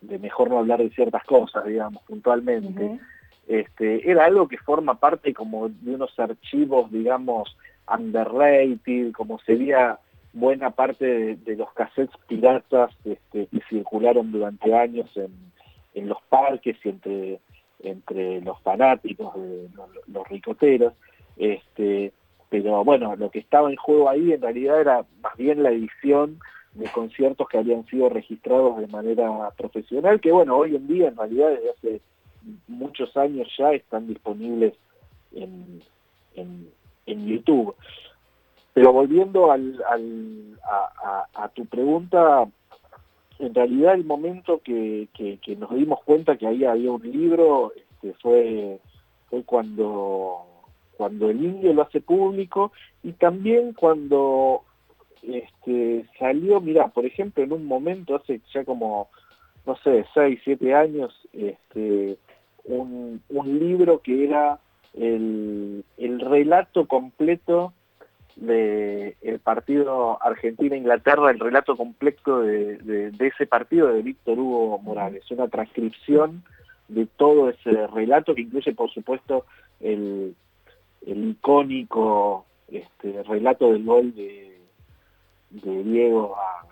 de 0.00 0.18
mejor 0.18 0.50
no 0.50 0.58
hablar 0.58 0.80
de 0.80 0.90
ciertas 0.90 1.24
cosas 1.24 1.64
digamos 1.64 2.02
puntualmente 2.04 2.98
este, 3.46 4.10
era 4.10 4.26
algo 4.26 4.46
que 4.48 4.58
forma 4.58 4.98
parte 4.98 5.32
como 5.32 5.68
de 5.68 5.94
unos 5.94 6.18
archivos 6.18 6.90
digamos 6.90 7.56
underrated 7.88 9.12
como 9.12 9.38
sería 9.40 9.98
buena 10.32 10.70
parte 10.70 11.36
de, 11.36 11.56
los 11.56 11.72
cassettes 11.72 12.16
piratas 12.26 12.90
este, 13.04 13.46
que 13.46 13.60
circularon 13.68 14.30
durante 14.30 14.74
años 14.74 15.10
en, 15.16 16.08
los 16.08 16.18
parques 16.28 16.76
y 16.84 16.88
entre, 16.90 17.40
entre 17.80 18.40
los 18.40 18.60
fanáticos, 18.62 19.34
de 19.34 19.68
los, 20.06 20.28
ricoteros. 20.28 20.94
Este, 21.36 22.12
pero 22.48 22.84
bueno, 22.84 23.14
lo 23.16 23.30
que 23.30 23.38
estaba 23.38 23.70
en 23.70 23.76
juego 23.76 24.08
ahí 24.08 24.32
en 24.32 24.42
realidad 24.42 24.80
era 24.80 25.06
más 25.22 25.36
bien 25.36 25.62
la 25.62 25.70
edición 25.70 26.40
de 26.74 26.88
conciertos 26.90 27.48
que 27.48 27.58
habían 27.58 27.86
sido 27.86 28.08
registrados 28.08 28.78
de 28.78 28.86
manera 28.86 29.50
profesional, 29.56 30.20
que 30.20 30.32
bueno, 30.32 30.56
hoy 30.56 30.76
en 30.76 30.86
día 30.86 31.08
en 31.08 31.16
realidad 31.16 31.50
desde 31.50 31.70
hace 31.70 32.00
muchos 32.66 33.16
años 33.16 33.48
ya 33.58 33.72
están 33.72 34.06
disponibles 34.06 34.74
en, 35.32 35.82
en 36.34 37.26
YouTube. 37.26 37.74
Pero 38.78 38.92
volviendo 38.92 39.50
al, 39.50 39.82
a, 40.62 41.48
tu 41.48 41.66
pregunta, 41.66 42.48
en 43.38 43.54
realidad 43.54 43.94
el 43.94 44.04
momento 44.04 44.60
que, 44.62 45.08
nos 45.58 45.74
dimos 45.74 46.02
cuenta 46.04 46.36
que 46.36 46.46
ahí 46.46 46.64
había 46.64 46.90
un 46.90 47.02
libro 47.02 47.72
este, 47.74 48.12
fue, 48.20 48.80
fue 49.28 49.42
cuando, 49.44 50.44
cuando 50.96 51.30
el 51.30 51.44
indio 51.44 51.72
lo 51.72 51.82
hace 51.82 52.00
público 52.00 52.72
y 53.02 53.12
también 53.12 53.72
cuando 53.72 54.62
este, 55.22 56.06
salió, 56.18 56.60
mira, 56.60 56.88
por 56.88 57.06
ejemplo, 57.06 57.44
en 57.44 57.52
un 57.52 57.64
momento, 57.66 58.16
hace 58.16 58.40
ya 58.52 58.64
como, 58.64 59.08
no 59.66 59.76
sé, 59.76 60.04
seis, 60.14 60.40
siete 60.44 60.74
años, 60.74 61.14
este, 61.32 62.16
un, 62.64 63.22
un 63.28 63.58
libro 63.58 64.00
que 64.00 64.24
era 64.24 64.58
el, 64.94 65.84
el 65.96 66.20
relato 66.20 66.86
completo 66.86 67.72
de 68.40 69.16
el 69.20 69.40
partido 69.40 70.22
Argentina-Inglaterra, 70.22 71.30
el 71.30 71.40
relato 71.40 71.76
completo 71.76 72.40
de, 72.40 73.12
ese 73.18 73.46
partido 73.46 73.88
de 73.88 74.02
Víctor 74.02 74.38
Hugo 74.38 74.78
Morales, 74.78 75.28
una 75.30 75.48
transcripción 75.48 76.44
de 76.86 77.06
todo 77.06 77.50
ese 77.50 77.86
relato 77.88 78.34
que 78.34 78.42
incluye 78.42 78.72
por 78.72 78.90
supuesto 78.90 79.44
el, 79.80 80.34
icónico 81.04 82.46
este, 82.70 83.22
relato 83.24 83.72
del 83.72 83.84
gol 83.84 84.14
de, 84.14 84.56
Diego 85.50 86.36
a 86.36 86.66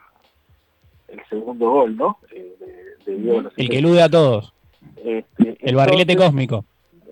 el 1.09 1.21
segundo 1.31 1.71
gol, 1.71 1.97
¿no? 1.97 2.19
Eh, 2.31 2.55
de, 3.07 3.49
el 3.57 3.69
que 3.71 3.79
elude 3.79 4.03
a 4.03 4.09
todos. 4.09 4.53
Este, 4.97 5.57
el 5.61 5.77
barrilete 5.77 6.17
cósmico. 6.17 6.65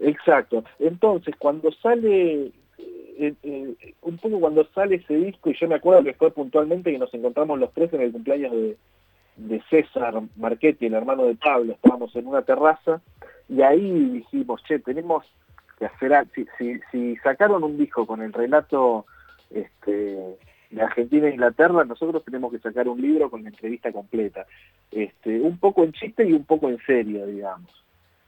Exacto. 0.02 0.64
Entonces, 0.78 1.34
cuando 1.38 1.72
sale 1.72 2.52
eh, 3.18 3.34
eh, 3.42 3.94
un 4.02 4.18
poco 4.18 4.40
cuando 4.40 4.64
sale 4.74 4.96
ese 4.96 5.14
disco, 5.14 5.50
y 5.50 5.58
yo 5.58 5.68
me 5.68 5.76
acuerdo 5.76 6.02
que 6.04 6.14
fue 6.14 6.30
puntualmente 6.30 6.92
que 6.92 6.98
nos 6.98 7.12
encontramos 7.14 7.58
los 7.58 7.72
tres 7.72 7.92
en 7.92 8.02
el 8.02 8.12
cumpleaños 8.12 8.52
de, 8.52 8.76
César 9.68 10.20
Marchetti, 10.36 10.86
el 10.86 10.94
hermano 10.94 11.24
de 11.24 11.34
Pablo, 11.34 11.72
estábamos 11.72 12.14
en 12.14 12.26
una 12.26 12.42
terraza, 12.42 13.00
y 13.48 13.62
ahí 13.62 14.10
dijimos, 14.10 14.62
che, 14.64 14.78
tenemos 14.78 15.24
que 15.78 15.86
hacer, 15.86 16.26
si, 16.34 16.80
si, 16.90 17.16
sacaron 17.16 17.64
un 17.64 17.76
disco 17.76 18.06
con 18.06 18.22
el 18.22 18.32
relato 18.32 19.06
este, 19.50 20.36
de 20.70 20.82
Argentina 20.82 21.26
e 21.26 21.32
Inglaterra, 21.32 21.84
nosotros 21.84 22.24
tenemos 22.24 22.52
que 22.52 22.60
sacar 22.60 22.88
un 22.88 23.00
libro 23.00 23.28
con 23.28 23.42
la 23.42 23.48
entrevista 23.48 23.90
completa, 23.90 24.46
este, 24.92 25.40
un 25.40 25.58
poco 25.58 25.82
en 25.82 25.92
chiste 25.92 26.28
y 26.28 26.32
un 26.32 26.44
poco 26.44 26.68
en 26.68 26.78
serio, 26.86 27.26
digamos. 27.26 27.70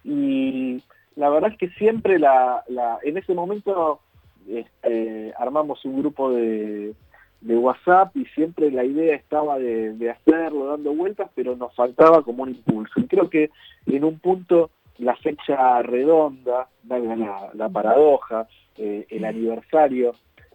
Y 0.02 0.82
la 1.14 1.28
verdad 1.30 1.52
es 1.52 1.58
que 1.58 1.68
siempre 1.70 2.18
la 2.18 2.64
en 3.02 3.16
ese 3.16 3.32
momento 3.32 4.00
este, 4.48 5.32
armamos 5.38 5.84
un 5.84 6.00
grupo 6.00 6.30
de, 6.30 6.94
WhatsApp 7.42 8.16
y 8.16 8.24
siempre 8.26 8.72
la 8.72 8.84
idea 8.84 9.14
estaba 9.14 9.58
de, 9.58 10.10
hacerlo, 10.10 10.66
dando 10.66 10.94
vueltas, 10.94 11.30
pero 11.34 11.54
nos 11.54 11.74
faltaba 11.74 12.22
como 12.22 12.42
un 12.42 12.50
impulso. 12.50 12.98
Y 12.98 13.06
creo 13.06 13.30
que 13.30 13.50
en 13.86 14.04
un 14.04 14.18
punto 14.18 14.70
la 14.98 15.14
fecha 15.16 15.80
redonda, 15.82 16.68
la, 16.88 17.50
la 17.54 17.68
paradoja, 17.68 18.48
eh, 18.78 19.06
el 19.10 19.24
aniversario, 19.24 20.12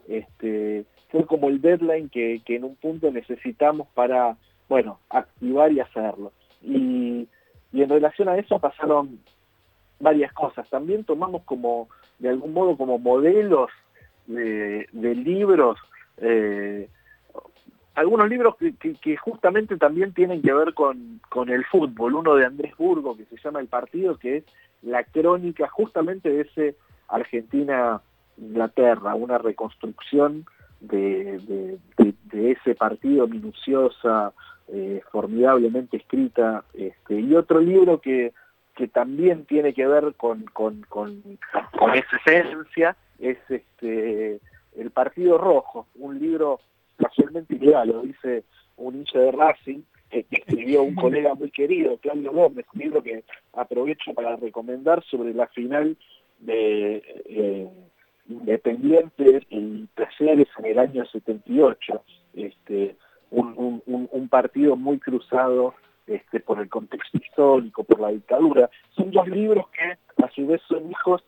este, 0.07 0.85
fue 1.09 1.25
como 1.25 1.49
el 1.49 1.61
deadline 1.61 2.09
que, 2.09 2.41
en 2.45 2.63
un 2.63 2.75
punto 2.75 3.11
necesitamos 3.11 3.87
para, 3.93 4.37
bueno, 4.67 4.99
activar 5.09 5.71
y 5.71 5.79
hacerlo. 5.79 6.31
Y, 6.61 7.27
y 7.71 7.81
en 7.81 7.89
relación 7.89 8.29
a 8.29 8.37
eso 8.37 8.59
pasaron 8.59 9.19
varias 9.99 10.33
cosas. 10.33 10.69
También 10.69 11.03
tomamos 11.03 11.43
como, 11.43 11.89
de 12.21 12.29
algún 12.29 12.53
modo, 12.53 12.77
como 12.77 12.99
modelos 12.99 13.69
de, 14.27 14.87
libros, 14.93 15.77
eh, 16.17 16.87
algunos 17.95 18.29
libros 18.29 18.55
que, 19.01 19.17
justamente 19.17 19.77
también 19.77 20.13
tienen 20.13 20.41
que 20.41 20.53
ver 20.53 20.73
con, 20.73 21.19
con 21.29 21.49
el 21.49 21.65
fútbol. 21.65 22.15
Uno 22.15 22.35
de 22.35 22.45
Andrés 22.45 22.73
Burgo, 22.77 23.17
que 23.17 23.25
se 23.25 23.37
llama 23.37 23.59
El 23.59 23.67
Partido, 23.67 24.17
que 24.17 24.37
es 24.37 24.43
la 24.83 25.03
crónica 25.03 25.67
justamente 25.67 26.29
de 26.29 26.41
ese 26.41 26.75
Argentina-Inglaterra, 27.07 29.15
una 29.15 29.37
reconstrucción 29.37 30.45
de, 30.79 31.77
ese 32.31 32.75
partido 32.75 33.27
minuciosa, 33.27 34.31
eh, 34.67 35.01
formidablemente 35.11 35.97
escrita, 35.97 36.63
este, 36.73 37.19
y 37.19 37.35
otro 37.35 37.59
libro 37.59 37.99
que, 37.99 38.31
que 38.75 38.87
también 38.87 39.45
tiene 39.45 39.73
que 39.73 39.85
ver 39.85 40.13
con, 40.15 40.45
con, 40.53 40.81
con, 40.83 41.37
esa 41.93 42.17
esencia, 42.25 42.95
es 43.19 43.37
este 43.49 44.39
El 44.75 44.91
Partido 44.91 45.37
Rojo, 45.37 45.87
un 45.95 46.19
libro 46.19 46.59
casualmente 46.97 47.55
ideal, 47.55 47.89
lo 47.89 48.01
dice 48.01 48.43
un 48.77 48.95
hincha 48.95 49.19
de 49.19 49.31
Racing, 49.31 49.81
que 50.09 50.25
escribió 50.29 50.83
un 50.83 50.95
colega 50.95 51.33
muy 51.35 51.51
querido, 51.51 51.97
Claudio 51.97 52.31
Gómez, 52.31 52.65
un 52.73 52.81
libro 52.81 53.01
que 53.01 53.23
aprovecho 53.53 54.13
para 54.13 54.35
recomendar 54.35 55.03
sobre 55.05 55.33
la 55.33 55.47
final 55.47 55.95
de 56.39 57.03
eh, 57.25 57.69
Independiente 58.27 59.45
y 59.49 59.87
Talleres 59.95 60.47
en 60.59 60.65
el 60.65 60.79
año 60.79 61.05
78, 61.05 62.03
este, 62.33 62.95
un, 63.29 63.81
un, 63.85 64.09
un 64.11 64.29
partido 64.29 64.75
muy 64.75 64.99
cruzado 64.99 65.73
este, 66.15 66.39
por 66.39 66.59
el 66.59 66.69
contexto 66.69 67.17
histórico, 67.17 67.83
por 67.83 67.99
la 67.99 68.09
dictadura. 68.09 68.69
Son 68.95 69.11
dos 69.11 69.27
libros 69.27 69.67
que 69.69 70.23
a 70.23 70.29
su 70.31 70.45
vez 70.47 70.61
son 70.67 70.89
hijos 70.89 71.23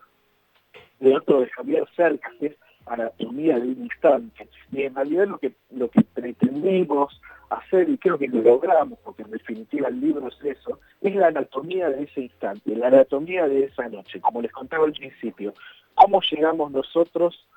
de 0.99 1.15
otro 1.15 1.41
de 1.41 1.49
Javier 1.49 1.87
Cerca, 1.95 2.31
que 2.39 2.47
es 2.47 2.55
Anatomía 2.85 3.59
de 3.59 3.67
un 3.67 3.83
instante. 3.83 4.49
Y 4.71 4.83
en 4.83 4.95
realidad 4.95 5.27
lo 5.27 5.37
que, 5.37 5.53
lo 5.71 5.89
que 5.89 6.01
pretendimos 6.01 7.21
hacer, 7.49 7.89
y 7.89 7.97
creo 7.97 8.17
que 8.17 8.27
lo 8.27 8.41
logramos, 8.41 8.99
porque 9.03 9.23
en 9.23 9.31
definitiva 9.31 9.87
el 9.87 10.01
libro 10.01 10.27
es 10.27 10.43
eso, 10.43 10.79
es 11.01 11.15
la 11.15 11.27
anatomía 11.27 11.89
de 11.89 12.03
ese 12.03 12.21
instante, 12.21 12.75
la 12.75 12.87
anatomía 12.87 13.47
de 13.47 13.65
esa 13.65 13.87
noche, 13.87 14.19
como 14.19 14.41
les 14.41 14.51
contaba 14.51 14.85
al 14.85 14.93
principio. 14.93 15.53
¿Cómo 15.95 16.21
llegamos 16.21 16.71
nosotros 16.71 17.47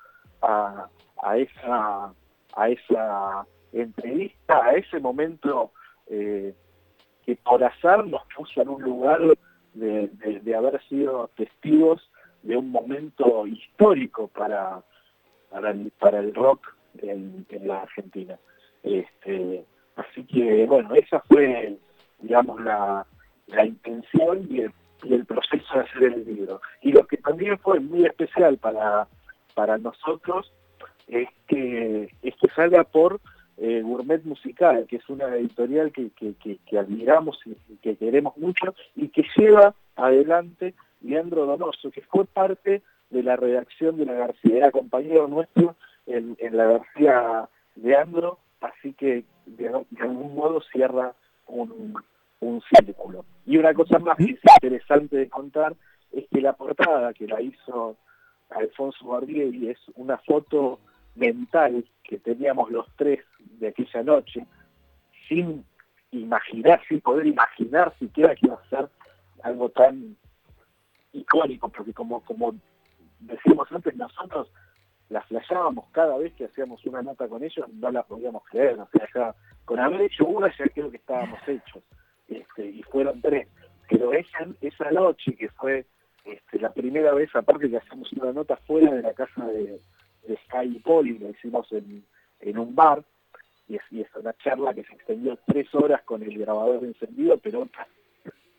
a, 0.41 0.87
a 1.23 1.37
esa 1.37 2.13
a 2.57 2.69
esa 2.69 3.45
entrevista, 3.71 4.65
a 4.65 4.73
ese 4.73 4.99
momento 4.99 5.71
eh, 6.09 6.53
que 7.27 7.35
por 7.35 7.61
azar 7.61 8.07
nos 8.07 8.21
puso 8.33 8.61
en 8.61 8.69
un 8.69 8.81
lugar 8.81 9.19
de, 9.73 10.55
haber 10.55 10.81
sido 10.87 11.29
testigos 11.35 12.09
de 12.41 12.55
un 12.55 12.71
momento 12.71 13.45
histórico 13.45 14.29
para, 14.29 14.81
para, 15.49 16.19
el, 16.19 16.33
rock 16.33 16.73
en, 16.99 17.45
la 17.63 17.81
Argentina. 17.81 18.39
Este, 18.81 19.65
así 19.97 20.23
que, 20.23 20.65
bueno, 20.67 20.95
esa 20.95 21.19
fue, 21.27 21.77
digamos, 22.21 22.61
la, 22.61 23.05
la 23.47 23.65
intención 23.65 24.47
y 24.49 24.61
el, 24.61 24.71
y 25.03 25.13
el 25.13 25.25
proceso 25.25 25.73
de 25.73 25.81
hacer 25.81 26.03
el 26.03 26.25
libro. 26.25 26.61
Y 26.81 26.93
lo 26.93 27.05
que 27.07 27.17
también 27.17 27.59
fue 27.59 27.81
muy 27.81 28.05
especial 28.05 28.57
para, 28.57 29.05
para 29.53 29.77
nosotros 29.77 30.53
es 31.07 31.27
que, 31.49 32.09
es 32.21 32.35
que 32.37 32.47
salga 32.55 32.85
por 32.85 33.19
eh, 33.57 33.81
Gourmet 33.81 34.23
Musical, 34.23 34.85
que 34.87 34.97
es 34.97 35.09
una 35.09 35.35
editorial 35.35 35.91
que, 35.91 36.11
que, 36.11 36.77
admiramos 36.77 37.39
y, 37.45 37.55
que 37.77 37.95
queremos 37.95 38.37
mucho, 38.37 38.75
y 38.95 39.09
que 39.09 39.25
lleva 39.35 39.73
adelante 39.95 40.75
Leandro 41.01 41.45
Donoso, 41.45 41.91
que 41.91 42.01
fue 42.01 42.25
parte 42.25 42.81
de 43.09 43.23
la 43.23 43.35
redacción 43.35 43.97
de 43.97 44.05
la 44.05 44.13
García, 44.13 44.57
era 44.57 44.71
compañero 44.71 45.27
nuestro 45.27 45.75
en, 46.05 46.35
en 46.39 46.57
la 46.57 46.65
García 46.65 47.49
Leandro, 47.75 48.39
así 48.61 48.93
que 48.93 49.23
de, 49.45 49.67
algún 49.99 50.35
modo 50.35 50.61
cierra 50.71 51.13
un, 51.47 51.95
un 52.41 52.61
círculo. 52.61 53.25
Y 53.45 53.57
una 53.57 53.73
cosa 53.73 53.99
más 53.99 54.17
que 54.17 54.23
es 54.25 54.39
interesante 54.61 55.17
de 55.17 55.29
contar 55.29 55.75
es 56.11 56.25
que 56.29 56.41
la 56.41 56.53
portada 56.53 57.13
que 57.13 57.27
la 57.27 57.41
hizo 57.41 57.95
Alfonso 58.49 59.05
Barbieri 59.07 59.69
es 59.69 59.79
una 59.95 60.17
foto 60.17 60.79
mental 61.17 61.85
que 62.03 62.17
teníamos 62.19 62.71
los 62.71 62.87
tres 62.95 63.23
de 63.59 63.69
aquella 63.69 64.03
noche, 64.03 64.45
sin 65.27 65.65
imaginar, 66.11 66.81
sin 66.87 67.01
poder 67.01 67.27
imaginar 67.27 67.93
siquiera 67.99 68.35
que 68.35 68.47
iba 68.47 68.55
a 68.55 68.69
ser 68.69 68.89
algo 69.43 69.69
tan 69.69 70.15
icónico, 71.13 71.69
porque 71.69 71.93
como, 71.93 72.21
como 72.21 72.55
decíamos 73.19 73.71
antes, 73.71 73.95
nosotros 73.95 74.49
la 75.09 75.21
flashábamos 75.21 75.85
cada 75.91 76.17
vez 76.17 76.33
que 76.33 76.45
hacíamos 76.45 76.85
una 76.85 77.01
nota 77.01 77.27
con 77.27 77.43
ellos, 77.43 77.67
no 77.73 77.91
la 77.91 78.03
podíamos 78.03 78.43
creer, 78.45 78.79
o 78.79 78.89
sea, 79.13 79.35
con 79.65 79.79
haber 79.79 80.01
hecho 80.01 80.25
una 80.25 80.51
ya 80.57 80.65
creo 80.73 80.91
que 80.91 80.97
estábamos 80.97 81.39
hechos, 81.47 81.83
este, 82.27 82.65
y 82.65 82.83
fueron 82.83 83.21
tres, 83.21 83.47
pero 83.89 84.13
esa, 84.13 84.47
esa 84.61 84.91
noche 84.91 85.33
que 85.35 85.49
fue 85.49 85.85
este, 86.25 86.59
la 86.59 86.73
primera 86.73 87.13
vez, 87.13 87.33
aparte 87.35 87.69
que 87.69 87.77
hacemos 87.77 88.11
una 88.13 88.33
nota 88.33 88.57
fuera 88.67 88.93
de 88.93 89.01
la 89.01 89.13
casa 89.13 89.45
de, 89.45 89.79
de 90.27 90.37
Sky 90.45 90.79
Poli, 90.79 91.17
lo 91.17 91.29
hicimos 91.29 91.71
en, 91.71 92.03
en 92.39 92.57
un 92.57 92.75
bar, 92.75 93.03
y 93.67 93.75
es, 93.75 93.81
y 93.91 94.01
es, 94.01 94.07
una 94.15 94.33
charla 94.37 94.73
que 94.73 94.83
se 94.83 94.93
extendió 94.93 95.37
tres 95.45 95.67
horas 95.73 96.01
con 96.03 96.23
el 96.23 96.37
grabador 96.37 96.83
encendido, 96.83 97.37
pero 97.37 97.61
otras 97.61 97.87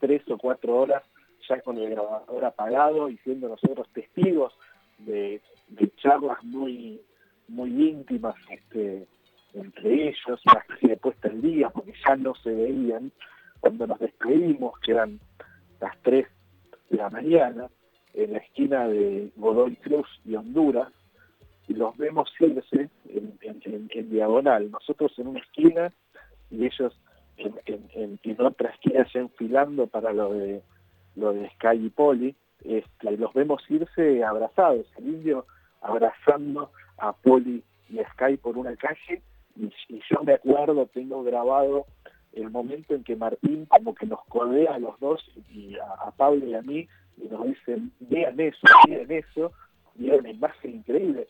tres 0.00 0.22
o 0.30 0.38
cuatro 0.38 0.76
horas 0.76 1.02
ya 1.48 1.60
con 1.62 1.78
el 1.78 1.90
grabador 1.90 2.44
apagado 2.44 3.08
y 3.08 3.16
siendo 3.18 3.48
nosotros 3.48 3.88
testigos 3.92 4.52
de, 4.98 5.40
charlas 5.96 6.42
muy 6.44 7.00
muy 7.48 7.70
íntimas 7.70 8.36
este, 8.50 9.06
entre 9.54 10.08
ellos, 10.08 10.40
una 10.46 10.60
especie 10.60 10.90
de 10.90 10.96
puesta 10.96 11.28
día, 11.28 11.70
porque 11.70 11.94
ya 12.06 12.16
no 12.16 12.34
se 12.34 12.50
veían 12.50 13.10
cuando 13.60 13.86
nos 13.86 13.98
despedimos, 13.98 14.78
que 14.80 14.92
eran 14.92 15.18
las 15.80 15.96
3 16.02 16.26
de 16.90 16.96
la 16.96 17.08
mañana, 17.10 17.68
en 18.14 18.32
la 18.32 18.38
esquina 18.38 18.86
de 18.86 19.30
Godoy 19.36 19.76
Cruz 19.76 20.06
y 20.24 20.34
Honduras, 20.34 20.88
los 21.74 21.96
vemos 21.96 22.32
irse 22.40 22.88
en, 23.08 24.10
diagonal, 24.10 24.70
nosotros 24.70 25.12
en 25.18 25.28
una 25.28 25.40
esquina 25.40 25.92
y 26.50 26.66
ellos 26.66 26.98
en, 27.36 28.40
otra 28.40 28.70
esquina 28.70 29.06
ya 29.12 29.20
enfilando 29.20 29.86
para 29.86 30.12
lo 30.12 30.32
de 30.32 30.62
lo 31.16 31.32
de 31.32 31.50
Sky 31.50 31.86
y 31.86 31.90
Poli, 31.90 32.36
este, 32.64 33.16
los 33.16 33.32
vemos 33.34 33.62
irse 33.68 34.22
abrazados, 34.22 34.86
el 34.98 35.08
indio 35.08 35.46
abrazando 35.80 36.70
a 36.98 37.12
Poli 37.12 37.62
y 37.88 37.98
a 37.98 38.08
Sky 38.12 38.36
por 38.36 38.56
una 38.56 38.76
calle, 38.76 39.22
y, 39.56 39.70
yo 40.10 40.22
me 40.22 40.34
acuerdo, 40.34 40.86
tengo 40.86 41.22
grabado 41.24 41.86
el 42.32 42.50
momento 42.50 42.94
en 42.94 43.02
que 43.02 43.16
Martín 43.16 43.66
como 43.66 43.94
que 43.94 44.06
nos 44.06 44.24
codea 44.26 44.74
a 44.74 44.78
los 44.78 44.98
dos 45.00 45.24
y 45.52 45.76
a, 45.76 46.10
Pablo 46.12 46.46
y 46.46 46.54
a 46.54 46.62
mí 46.62 46.88
y 47.16 47.28
nos 47.28 47.46
dicen, 47.46 47.90
vean 48.00 48.38
eso, 48.38 48.60
vean 48.88 49.10
eso, 49.10 49.52
y 49.98 50.08
era 50.08 50.18
una 50.18 50.30
imagen 50.30 50.76
increíble. 50.76 51.26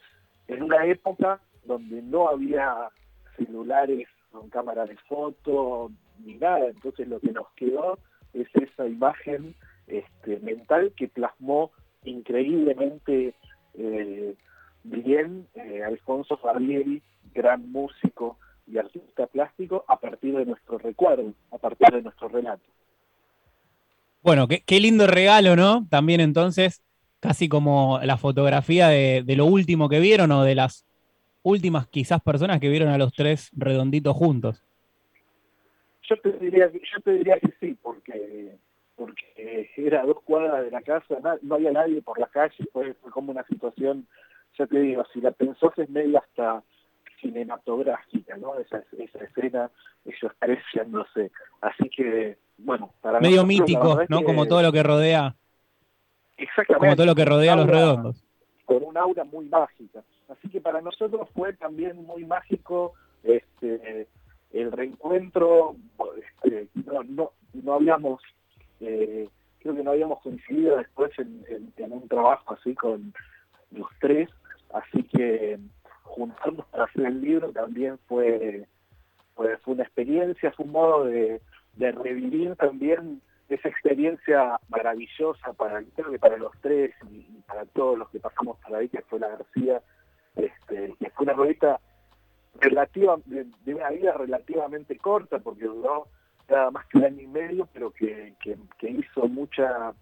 En 0.49 0.63
una 0.63 0.85
época 0.87 1.41
donde 1.65 2.03
no 2.03 2.29
había 2.29 2.91
celulares 3.37 4.09
con 4.33 4.49
cámara 4.51 4.85
de 4.87 4.97
foto 5.09 5.91
ni 6.25 6.35
nada, 6.35 6.67
entonces 6.69 7.07
lo 7.07 7.21
que 7.21 7.33
nos 7.33 7.49
quedó 7.55 7.99
es 8.33 8.49
esa 8.55 8.87
imagen 8.87 9.55
este, 9.87 10.39
mental 10.41 10.93
que 10.97 11.09
plasmó 11.09 11.71
increíblemente 12.05 13.35
eh, 13.75 14.35
bien 14.85 15.47
eh, 15.55 15.83
Alfonso 15.85 16.37
Fabieri, 16.39 17.03
gran 17.35 17.71
músico 17.71 18.39
y 18.67 18.79
artista 18.79 19.27
plástico, 19.27 19.85
a 19.89 19.99
partir 19.99 20.37
de 20.37 20.45
nuestro 20.45 20.79
recuerdo, 20.79 21.33
a 21.51 21.59
partir 21.59 21.89
de 21.89 22.03
nuestro 22.03 22.29
relato. 22.29 22.65
Bueno, 24.23 24.47
qué, 24.49 24.81
lindo 24.81 25.07
regalo, 25.07 25.57
¿no? 25.57 25.87
También 25.89 26.21
entonces, 26.21 26.83
casi 27.21 27.49
como 27.49 28.01
la 28.03 28.17
fotografía 28.17 28.89
de, 28.89 29.23
de, 29.25 29.37
lo 29.37 29.47
último 29.47 29.89
que 29.89 30.01
vieron 30.01 30.31
o 30.33 30.45
de 30.45 30.55
las 30.55 30.87
últimas 31.43 31.87
quizás 31.89 32.21
personas 32.21 32.61
que 32.61 32.69
vieron 32.69 32.89
a 32.89 32.99
los 32.99 33.13
tres 33.13 33.51
redonditos 33.57 34.15
juntos. 34.17 34.63
Yo 36.09 36.17
te 36.21 36.33
diría, 36.33 36.71
yo 36.71 37.01
te 37.05 37.13
diría 37.13 37.39
que 37.39 37.53
sí, 37.61 37.77
porque 37.83 38.57
porque 38.99 39.71
era 39.77 40.03
a 40.03 40.07
dos 40.07 40.21
cuadras 40.25 40.65
de 40.65 40.73
la 40.73 40.83
casa, 40.83 41.17
no 41.43 41.55
había 41.55 41.71
nadie 41.71 42.03
por 42.03 42.19
la 42.19 42.27
calle, 42.27 42.57
fue, 42.73 42.95
como 43.13 43.31
una 43.31 43.47
situación, 43.47 44.07
ya 44.59 44.67
te 44.67 44.81
digo, 44.81 45.07
si 45.13 45.21
la 45.21 45.31
pensó 45.31 45.73
es 45.77 45.89
medio 45.89 46.19
hasta 46.19 46.65
cinematográfica, 47.21 48.37
¿no? 48.37 48.59
Esa, 48.59 48.83
esa 48.99 49.25
escena, 49.25 49.71
ellos 50.05 50.33
sé 51.15 51.31
Así 51.61 51.89
que, 51.91 52.39
bueno, 52.59 52.93
para 53.01 53.21
Medio 53.21 53.47
mítico, 53.47 54.01
¿no? 54.09 54.25
como 54.25 54.47
todo 54.47 54.63
lo 54.63 54.73
que 54.73 54.83
rodea. 54.83 55.37
Exactamente. 56.39 56.79
Como 56.79 56.97
todo 56.97 57.07
lo 57.07 57.15
que 57.15 57.25
rodea 57.25 57.53
a 57.53 57.57
los 57.57 57.67
redondos. 57.67 58.25
Con 58.65 58.83
un 58.85 58.97
aura 58.97 59.25
muy 59.25 59.47
mágica. 59.47 60.03
Así 60.29 60.49
que 60.49 60.61
para 60.61 60.81
nosotros 60.81 61.29
fue 61.35 61.53
también 61.55 62.05
muy 62.05 62.25
mágico 62.25 62.95
este 63.23 64.07
el 64.51 64.73
reencuentro, 64.73 65.77
este, 66.17 66.69
no, 66.87 67.03
no, 67.03 67.33
no 67.53 67.75
habíamos 67.75 68.23
eh, 68.81 69.29
creo 69.59 69.75
que 69.75 69.83
no 69.83 69.91
habíamos 69.91 70.21
coincidido 70.21 70.77
después 70.77 71.11
en, 71.19 71.93
un 71.93 72.09
trabajo 72.09 72.55
así 72.55 72.75
con 72.75 73.13
los 73.71 73.89
tres, 74.01 74.29
así 74.73 75.03
que 75.05 75.59
juntarnos 76.05 76.67
para 76.67 76.85
hacer 76.85 77.07
el 77.07 77.21
libro 77.21 77.51
también 77.53 77.99
fue, 78.07 78.67
fue, 79.35 79.59
una 79.67 79.83
experiencia, 79.83 80.53
fue 80.53 80.67
un 80.67 80.73
modo 80.73 81.05
de, 81.05 81.41
revivir 81.77 82.57
también 82.57 83.21
esa 83.49 83.69
experiencia 83.69 84.61
maravillosa 84.69 85.53
para, 85.55 85.83
para 86.21 86.37
los 86.37 86.53
tres 86.61 86.95
y, 87.11 87.23
para 87.47 87.65
todos 87.67 87.99
los 87.99 88.11
que 88.11 88.21
pasamos 88.21 88.59
por 88.59 88.77
ahí, 88.77 88.89
que 88.89 89.01
fue 89.03 89.19
la 89.19 89.29
García, 89.29 89.83
este, 90.37 90.95
que 90.99 91.11
fue 91.11 91.25
una 91.25 91.33
revista 91.33 91.81
relativa, 92.61 93.17
de, 93.25 93.47
de, 93.65 93.75
una 93.75 93.91
vida 93.91 94.13
relativamente 94.13 94.97
corta, 94.99 95.39
porque 95.39 95.65
duró 95.65 96.09
nada 96.49 96.71
más 96.71 96.87
que 96.87 96.99
un 96.99 97.05
año 97.05 97.23
y 97.23 97.27
medio, 97.27 97.69
pero 97.73 97.91
que, 97.91 98.35
que, 98.41 98.91
hizo 98.91 99.29
mucha, 99.29 99.93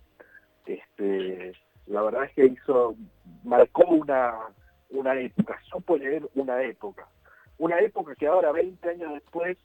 este, 0.67 1.53
la 1.87 2.03
verdad 2.03 2.25
es 2.25 2.33
que 2.33 2.47
hizo, 2.47 2.97
marcó 3.45 3.85
una, 3.87 4.35
una 4.91 5.15
época, 5.19 5.59
supo 5.71 5.97
leer 5.97 6.29
una 6.35 6.63
época. 6.63 7.07
Una 7.59 7.79
época 7.81 8.15
que 8.17 8.27
ahora, 8.27 8.53
20 8.53 8.89
años 8.89 9.15
después, 9.15 9.57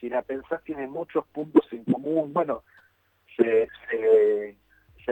si 0.00 0.08
la 0.08 0.22
pensás, 0.22 0.62
tiene 0.64 0.86
muchos 0.86 1.26
puntos 1.26 1.64
en 1.72 1.84
común. 1.84 2.32
Bueno, 2.32 2.62
se, 3.36 3.68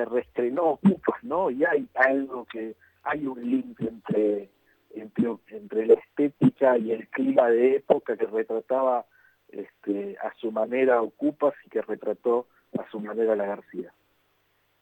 reestrenó 0.05 0.73
Ocupas, 0.73 1.23
¿no? 1.23 1.51
Y 1.51 1.65
hay 1.65 1.89
algo 1.95 2.45
que, 2.45 2.75
hay 3.03 3.27
un 3.27 3.41
link 3.51 3.81
entre, 3.81 4.51
entre, 4.95 5.37
entre 5.49 5.87
la 5.87 5.95
estética 5.95 6.77
y 6.77 6.93
el 6.93 7.09
clima 7.09 7.49
de 7.49 7.77
época 7.77 8.17
que 8.17 8.27
retrataba 8.27 9.07
este, 9.49 10.17
a 10.23 10.35
su 10.39 10.53
manera 10.53 11.01
Ocupas 11.01 11.55
y 11.65 11.71
que 11.71 11.81
retrató 11.81 12.47
a 12.79 12.89
su 12.91 13.01
manera 13.01 13.35
la 13.37 13.47
García. 13.47 13.93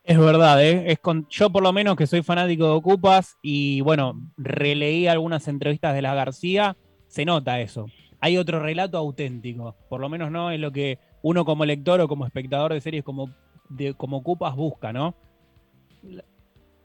Es 0.02 0.18
verdad, 0.18 0.62
¿eh? 0.62 0.90
es 0.90 0.98
con, 0.98 1.26
yo 1.28 1.50
por 1.50 1.62
lo 1.62 1.72
menos 1.72 1.96
que 1.96 2.06
soy 2.06 2.22
fanático 2.22 2.64
de 2.64 2.72
Ocupas 2.72 3.38
y 3.40 3.80
bueno, 3.80 4.20
releí 4.36 5.06
algunas 5.06 5.48
entrevistas 5.48 5.94
de 5.94 6.02
la 6.02 6.14
García, 6.14 6.76
se 7.06 7.24
nota 7.24 7.60
eso. 7.60 7.86
Hay 8.24 8.38
otro 8.38 8.58
relato 8.58 8.96
auténtico, 8.96 9.76
por 9.90 10.00
lo 10.00 10.08
menos 10.08 10.30
no 10.30 10.50
es 10.50 10.58
lo 10.58 10.72
que 10.72 10.98
uno 11.20 11.44
como 11.44 11.66
lector 11.66 12.00
o 12.00 12.08
como 12.08 12.24
espectador 12.24 12.72
de 12.72 12.80
series 12.80 13.04
como, 13.04 13.28
de, 13.68 13.92
como 13.92 14.16
Ocupas 14.16 14.56
busca, 14.56 14.94
¿no? 14.94 15.14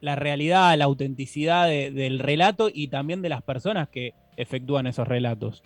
La, 0.01 0.17
realidad, 0.17 0.77
la 0.77 0.83
autenticidad 0.83 1.69
del 1.69 2.19
relato 2.19 2.67
y 2.73 2.89
también 2.89 3.21
de 3.21 3.29
las 3.29 3.41
personas 3.41 3.87
que 3.87 4.11
efectúan 4.35 4.85
esos 4.85 5.07
relatos. 5.07 5.63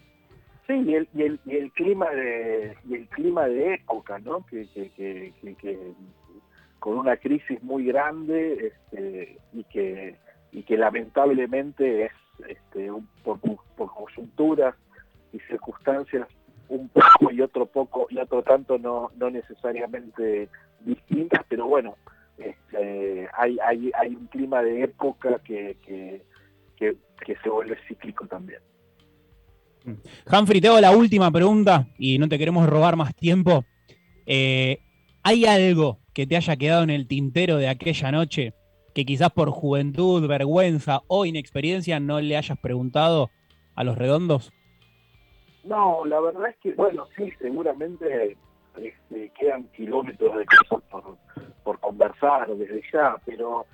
Sí, 0.67 0.73
y 0.73 0.93
el, 0.93 1.09
y 1.15 1.23
el, 1.23 1.39
y 1.43 1.55
el 1.55 1.71
clima 1.71 2.07
de 2.11 2.77
y 2.87 2.93
el 2.93 3.07
clima 3.07 3.47
de 3.47 3.73
época, 3.73 4.19
¿no? 4.19 4.45
Que, 4.45 4.67
que, 4.75 5.33
que, 5.41 5.93
con 6.77 6.99
una 6.99 7.17
crisis 7.17 7.63
muy 7.63 7.85
grande 7.85 8.67
este, 8.67 9.39
y 9.51 9.63
que 9.63 10.17
y 10.51 10.61
que 10.61 10.77
lamentablemente 10.77 12.05
es 12.05 12.11
este, 12.47 12.91
por, 13.23 13.39
por, 13.39 13.91
conjunturas 13.91 14.75
y 15.33 15.39
circunstancias 15.39 16.27
un 16.69 16.89
poco 16.89 17.31
y 17.31 17.41
otro 17.41 17.65
poco 17.65 18.07
y 18.09 18.17
otro 18.17 18.41
tanto 18.43 18.77
no, 18.77 19.11
no 19.17 19.29
necesariamente 19.29 20.49
distintas, 20.81 21.41
pero 21.47 21.67
bueno, 21.67 21.95
este, 22.37 23.27
hay, 23.37 23.57
hay, 23.59 23.91
hay 23.99 24.15
un 24.15 24.27
clima 24.27 24.61
de 24.61 24.83
época 24.83 25.39
que, 25.43 25.77
que, 25.85 26.21
se 27.41 27.49
vuelve 27.49 27.77
cíclico 27.87 28.27
también. 28.27 28.59
Humphrey, 30.31 30.61
te 30.61 30.67
hago 30.67 30.79
la 30.79 30.91
última 30.91 31.31
pregunta 31.31 31.87
y 31.97 32.17
no 32.17 32.27
te 32.27 32.37
queremos 32.37 32.67
robar 32.69 32.95
más 32.95 33.15
tiempo. 33.15 33.65
Eh, 34.25 34.79
¿Hay 35.23 35.45
algo 35.45 35.99
que 36.13 36.27
te 36.27 36.35
haya 36.35 36.55
quedado 36.57 36.83
en 36.83 36.89
el 36.89 37.07
tintero 37.07 37.57
de 37.57 37.69
aquella 37.69 38.11
noche 38.11 38.53
que 38.93 39.05
quizás 39.05 39.31
por 39.31 39.49
juventud, 39.49 40.27
vergüenza 40.27 41.01
o 41.07 41.25
inexperiencia 41.25 41.99
no 41.99 42.19
le 42.19 42.37
hayas 42.37 42.57
preguntado 42.59 43.31
a 43.75 43.83
los 43.83 43.97
redondos? 43.97 44.51
No, 45.63 46.05
la 46.05 46.19
verdad 46.19 46.49
es 46.49 46.57
que, 46.57 46.73
bueno, 46.73 47.07
sí, 47.15 47.31
seguramente 47.39 48.37
este, 48.77 49.29
quedan 49.39 49.63
kilómetros 49.69 50.35
de 50.37 50.45
cosas 50.45 50.83
por, 51.63 51.79
conversar 51.79 52.47
desde 52.55 52.81
ya, 52.91 53.15
pero 53.25 53.65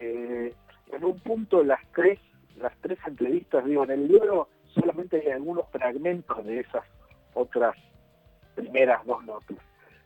eh, 0.00 0.54
en 0.92 1.04
un 1.04 1.18
punto 1.20 1.62
las 1.62 1.80
tres, 1.94 2.18
las 2.56 2.72
tres 2.80 2.98
entrevistas, 3.06 3.64
digo, 3.64 3.84
en 3.84 3.90
el 3.90 4.08
libro 4.08 4.48
solamente 4.74 5.20
hay 5.20 5.32
algunos 5.32 5.68
fragmentos 5.70 6.44
de 6.44 6.60
esas 6.60 6.84
otras 7.34 7.76
primeras 8.54 9.04
dos 9.04 9.24
notas. 9.24 9.58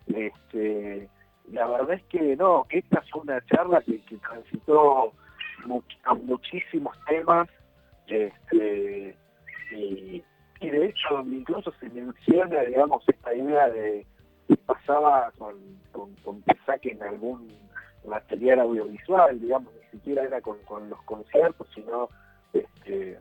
Este, 0.06 1.08
la 1.52 1.66
verdad 1.66 1.92
es 1.92 2.02
que 2.04 2.36
no, 2.36 2.66
esta 2.70 3.00
es 3.00 3.14
una 3.14 3.40
charla 3.46 3.80
que, 3.82 4.00
transitó 4.20 5.12
muchísimos 6.22 6.96
temas, 7.06 7.48
este, 8.06 9.16
y, 9.72 10.22
de 10.60 10.86
hecho 10.86 11.20
incluso 11.20 11.72
se 11.80 11.88
menciona, 11.90 12.60
digamos, 12.62 13.02
esta 13.06 13.34
idea 13.34 13.68
de 13.70 14.06
que 14.48 14.56
pasaba 14.56 15.30
con, 15.38 15.54
con, 15.92 16.42
que 16.42 16.56
saquen 16.66 17.02
algún 17.02 17.52
material 18.06 18.60
audiovisual, 18.60 19.38
digamos, 19.40 19.72
ni 19.74 19.98
siquiera 19.98 20.22
era 20.22 20.40
con, 20.40 20.58
los 20.88 21.02
conciertos, 21.02 21.66
sino 21.74 22.08
este, 22.52 23.18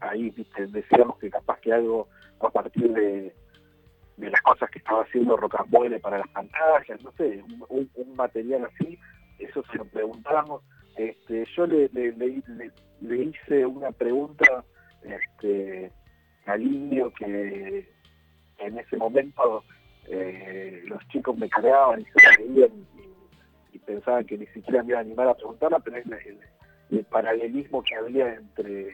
ahí 0.00 0.32
decíamos 0.70 1.18
que 1.18 1.30
capaz 1.30 1.58
que 1.60 1.72
algo 1.72 2.08
a 2.40 2.50
partir 2.50 2.92
de, 2.92 3.34
de 4.18 4.30
las 4.30 4.40
cosas 4.42 4.68
que 4.70 4.78
estaba 4.78 5.02
haciendo 5.02 5.36
Rocambole 5.36 6.00
para 6.00 6.18
las 6.18 6.28
pantallas, 6.28 7.02
no 7.02 7.12
sé, 7.12 7.42
un, 7.68 7.88
material 8.16 8.64
así, 8.64 8.98
eso 9.38 9.62
se 9.70 9.78
lo 9.78 9.84
preguntamos. 9.84 10.62
Este, 10.96 11.46
yo 11.56 11.66
le, 11.66 11.88
le, 11.92 12.42
hice 13.00 13.64
una 13.64 13.92
pregunta 13.92 14.64
este, 15.08 15.92
al 16.46 16.62
indio 16.62 17.12
que 17.12 17.88
en 18.58 18.78
ese 18.78 18.96
momento 18.96 19.64
eh, 20.06 20.82
los 20.86 21.06
chicos 21.08 21.36
me 21.36 21.48
cargaban 21.48 22.00
y 22.00 22.04
se 22.04 22.36
reían 22.36 22.86
y, 23.72 23.78
pensaban 23.80 24.26
que 24.26 24.36
ni 24.36 24.46
siquiera 24.48 24.82
me 24.82 24.90
iba 24.90 24.98
a 24.98 25.02
animar 25.02 25.28
a 25.28 25.34
preguntarla, 25.34 25.78
pero 25.78 25.96
es 25.96 26.04
el, 26.90 27.04
paralelismo 27.04 27.82
que 27.82 27.94
había 27.94 28.34
entre, 28.34 28.90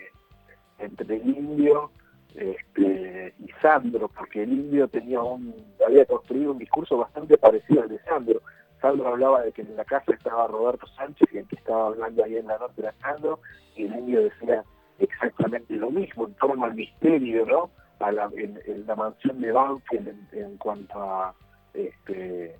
entre 0.78 1.16
el 1.16 1.28
indio 1.28 1.90
este, 2.34 3.34
y 3.38 3.48
Sandro, 3.60 4.08
porque 4.08 4.42
el 4.42 4.52
indio 4.52 4.86
tenía 4.88 5.20
un, 5.20 5.54
había 5.84 6.04
construido 6.04 6.52
un 6.52 6.58
discurso 6.58 6.96
bastante 6.96 7.36
parecido 7.38 7.82
al 7.82 7.88
de 7.88 7.98
Sandro. 8.00 8.40
Sandro 8.80 9.08
hablaba 9.08 9.42
de 9.42 9.52
que 9.52 9.62
en 9.62 9.76
la 9.76 9.84
casa 9.84 10.12
estaba 10.12 10.46
Roberto 10.46 10.86
Sánchez 10.88 11.28
y 11.32 11.38
el 11.38 11.48
que 11.48 11.56
estaba 11.56 11.86
hablando 11.88 12.22
ahí 12.24 12.36
en 12.36 12.46
la 12.46 12.58
noche 12.58 12.74
era 12.78 12.94
Sandro, 13.00 13.40
y 13.76 13.84
el 13.84 13.94
indio 13.94 14.22
decía 14.22 14.64
exactamente 14.98 15.74
lo 15.74 15.90
mismo 15.90 16.26
en 16.26 16.34
torno 16.34 16.64
al 16.64 16.74
misterio, 16.74 17.46
¿no? 17.46 17.70
A 18.00 18.12
la, 18.12 18.30
en, 18.36 18.58
la 18.86 18.96
mansión 18.96 19.40
de 19.40 19.52
Banfield 19.52 20.08
en, 20.32 20.56
cuanto 20.58 21.02
a 21.02 21.34
este, 21.72 22.56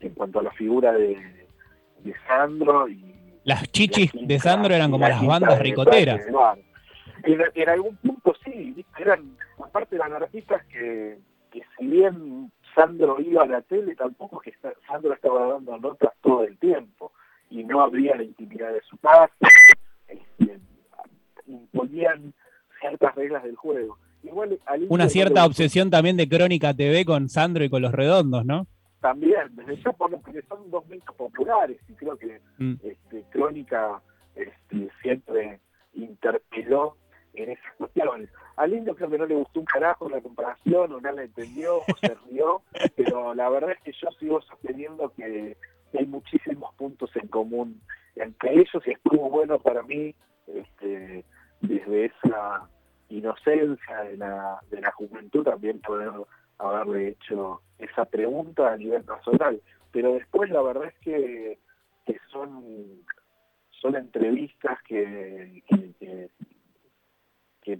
en, 0.00 0.14
cuanto 0.14 0.40
a 0.40 0.42
la 0.42 0.50
figura 0.52 0.92
de, 0.92 1.16
Sandro 2.26 2.88
y 2.88 3.14
las 3.44 3.70
chichis 3.72 4.10
de 4.14 4.38
Sandro 4.38 4.74
eran 4.74 4.90
como 4.90 5.06
las 5.06 5.24
bandas 5.24 5.58
ricoteras. 5.58 6.20
En, 7.22 7.68
algún 7.68 7.96
punto 7.96 8.34
sí, 8.44 8.84
eran, 8.98 9.36
aparte 9.62 9.96
eran 9.96 10.14
artistas 10.14 10.64
que, 10.66 11.18
que 11.50 11.62
si 11.76 11.86
bien 11.86 12.50
Sandro 12.74 13.20
iba 13.20 13.42
a 13.42 13.46
la 13.46 13.62
tele, 13.62 13.94
tampoco 13.94 14.40
que 14.40 14.54
Sandro 14.86 15.12
estaba 15.12 15.46
dando 15.46 15.76
notas 15.78 16.12
todo 16.22 16.44
el 16.44 16.58
tiempo 16.58 17.12
y 17.50 17.64
no 17.64 17.82
habría 17.82 18.16
la 18.16 18.22
intimidad 18.22 18.72
de 18.72 18.80
su 18.82 18.96
casa, 18.98 19.28
este, 20.08 20.58
imponían 21.52 22.32
ciertas 22.80 23.14
reglas 23.14 23.42
del 23.42 23.56
juego. 23.56 23.98
Igual, 24.22 24.58
Una 24.88 25.08
cierta 25.08 25.46
obsesión 25.46 25.90
también 25.90 26.16
de 26.16 26.28
Crónica 26.28 26.74
TV 26.74 27.04
con 27.04 27.28
Sandro 27.28 27.64
y 27.64 27.70
con 27.70 27.80
los 27.80 27.92
redondos, 27.92 28.44
¿no? 28.44 28.66
También, 29.00 29.56
desde 29.56 29.76
ya 29.82 29.92
porque 29.92 30.42
son 30.42 30.70
dos 30.70 30.86
medios 30.86 31.06
populares 31.16 31.78
y 31.88 31.94
creo 31.94 32.18
que 32.18 32.38
mm. 32.58 32.74
este, 32.82 33.24
Crónica 33.30 34.02
este, 34.34 34.90
siempre 35.00 35.58
interpeló 35.94 36.96
en 37.32 37.50
esas 37.50 37.74
cuestiones. 37.78 38.28
Al 38.56 38.74
indio 38.74 38.94
creo 38.94 39.08
que 39.08 39.18
no 39.18 39.26
le 39.26 39.36
gustó 39.36 39.60
un 39.60 39.66
carajo 39.66 40.10
la 40.10 40.20
comparación, 40.20 40.92
o 40.92 41.00
no 41.00 41.12
la 41.12 41.22
entendió, 41.22 41.78
o 41.78 41.96
se 41.98 42.14
rió, 42.30 42.62
pero 42.94 43.34
la 43.34 43.48
verdad 43.48 43.70
es 43.70 43.80
que 43.82 43.92
yo 43.92 44.10
sigo 44.18 44.42
sosteniendo 44.42 45.10
que 45.14 45.56
hay 45.98 46.06
muchísimos 46.06 46.74
puntos 46.74 47.10
en 47.16 47.28
común 47.28 47.80
entre 48.16 48.54
ellos 48.54 48.82
y 48.86 48.90
estuvo 48.90 49.30
bueno 49.30 49.58
para 49.58 49.82
mí 49.82 50.14
desde 51.70 52.06
esa 52.06 52.68
inocencia 53.08 54.02
de 54.02 54.16
la, 54.16 54.58
de 54.70 54.80
la 54.80 54.90
juventud 54.92 55.44
también 55.44 55.80
poder 55.80 56.10
haberle 56.58 57.08
hecho 57.08 57.62
esa 57.78 58.04
pregunta 58.04 58.72
a 58.72 58.76
nivel 58.76 59.04
personal. 59.04 59.60
Pero 59.92 60.14
después 60.14 60.50
la 60.50 60.62
verdad 60.62 60.86
es 60.86 60.98
que, 60.98 61.58
que 62.06 62.18
son, 62.30 62.64
son 63.70 63.94
entrevistas 63.94 64.78
que, 64.82 65.62
que 67.62 67.78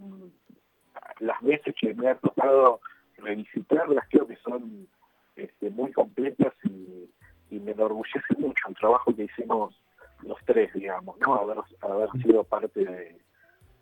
las 1.19 1.41
veces 1.43 1.75
que 1.81 1.93
me 1.95 2.09
ha 2.09 2.15
tocado 2.15 2.81
revisitarlas 3.19 4.07
creo 4.09 4.27
que 4.27 4.37
son 4.37 4.89
este, 5.37 5.71
muy 5.71 5.93
completas 5.93 6.55
y, 6.65 7.09
me 7.51 7.73
enorgullece 7.73 8.35
mucho 8.39 8.69
el 8.69 8.75
trabajo 8.77 9.15
que 9.15 9.25
hicimos 9.25 9.75
los 10.23 10.39
tres, 10.47 10.73
digamos, 10.73 11.19
¿no? 11.19 11.35
Haber, 11.35 11.59
haber 11.81 12.09
sido 12.23 12.45
parte 12.45 12.85
de, 12.85 13.21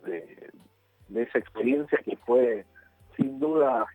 de, 0.05 0.51
esa 1.15 1.39
experiencia 1.39 1.97
que 1.99 2.15
fue 2.17 2.65
sin 3.17 3.39
duda 3.39 3.87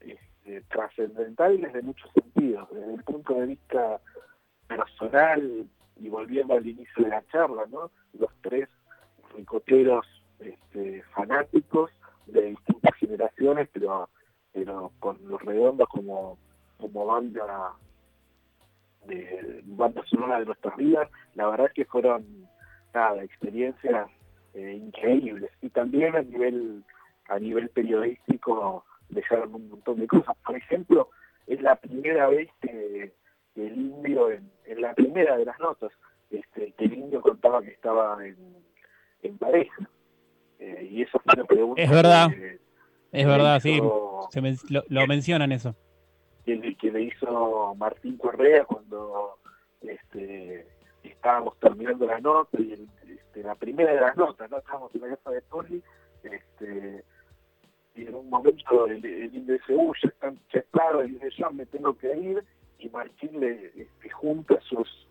este, 0.00 0.62
trascendental 0.62 1.60
desde 1.60 1.82
muchos 1.82 2.10
sentidos, 2.12 2.68
desde 2.70 2.94
el 2.94 3.04
punto 3.04 3.34
de 3.34 3.46
vista 3.46 4.00
personal 4.66 5.66
y 5.96 6.08
volviendo 6.08 6.54
al 6.54 6.66
inicio 6.66 7.04
de 7.04 7.10
la 7.10 7.26
charla, 7.26 7.64
¿no? 7.70 7.90
Los 8.18 8.30
tres 8.40 8.68
ricoteros 9.34 10.06
este, 10.38 11.02
fanáticos 11.14 11.90
de 12.26 12.42
distintas 12.42 12.94
generaciones, 12.96 13.68
pero, 13.72 14.08
pero 14.52 14.92
con 15.00 15.18
los 15.28 15.42
redondos 15.42 15.88
como, 15.88 16.38
como 16.78 17.06
banda 17.06 17.74
de 19.06 19.62
banda 19.64 20.02
sonora 20.06 20.38
de 20.38 20.46
nuestras 20.46 20.76
vidas, 20.76 21.08
la 21.34 21.48
verdad 21.48 21.70
que 21.74 21.84
fueron 21.84 22.48
nada, 22.94 23.22
experiencias 23.22 24.08
eh, 24.54 24.80
increíbles. 24.84 25.50
Y 25.62 25.70
también 25.70 26.16
a 26.16 26.22
nivel, 26.22 26.84
a 27.28 27.38
nivel 27.38 27.68
periodístico 27.70 28.84
dejaron 29.08 29.54
un 29.54 29.70
montón 29.70 30.00
de 30.00 30.06
cosas. 30.06 30.36
Por 30.44 30.56
ejemplo, 30.56 31.10
es 31.46 31.60
la 31.60 31.76
primera 31.76 32.28
vez 32.28 32.48
que, 32.60 33.12
el 33.56 33.76
indio, 33.76 34.30
en, 34.30 34.80
la 34.80 34.94
primera 34.94 35.36
de 35.36 35.44
las 35.44 35.58
notas, 35.58 35.92
este, 36.30 36.72
que 36.72 36.84
el 36.84 36.94
indio 36.94 37.20
contaba 37.20 37.60
que 37.62 37.70
estaba 37.70 38.24
en, 38.26 38.36
en 39.22 39.38
pareja. 39.38 39.88
Eh, 40.58 40.88
y 40.90 41.02
eso 41.02 41.18
fue 41.20 41.34
una 41.34 41.44
pregunta. 41.44 41.82
Es 41.82 41.90
verdad. 41.90 42.28
es 43.12 43.26
verdad, 43.26 43.60
sí. 43.60 43.80
lo, 43.80 45.06
mencionan 45.06 45.52
eso. 45.52 45.74
Que, 46.44 46.76
que, 46.76 46.90
le 46.90 47.02
hizo 47.02 47.74
Martín 47.76 48.16
Correa 48.16 48.64
cuando 48.64 49.38
este, 49.82 50.66
estábamos 51.02 51.58
terminando 51.58 52.06
la 52.06 52.20
nota 52.20 52.60
y 52.60 52.72
este, 53.30 53.42
la 53.44 53.54
primera 53.54 53.92
de 53.92 54.00
las 54.00 54.16
notas, 54.16 54.50
¿no? 54.50 54.58
Estábamos 54.58 54.94
en 54.94 55.02
la 55.02 55.16
casa 55.16 55.30
de 55.30 55.40
Tony, 55.42 55.82
este, 56.24 57.04
y 57.94 58.06
en 58.06 58.14
un 58.14 58.28
momento 58.28 58.86
el, 58.86 59.04
el 59.04 59.34
indio 59.34 59.54
dice, 59.54 59.74
uy, 59.74 59.96
ya, 60.02 60.08
están, 60.08 60.38
ya 60.52 60.62
claro, 60.72 61.04
y 61.04 61.12
dice, 61.12 61.30
yo 61.38 61.50
me 61.52 61.66
tengo 61.66 61.96
que 61.96 62.16
ir, 62.16 62.44
y 62.80 62.88
Martín 62.88 63.38
le 63.38 63.66
este, 63.66 64.10
junta 64.10 64.60
sus, 64.62 65.06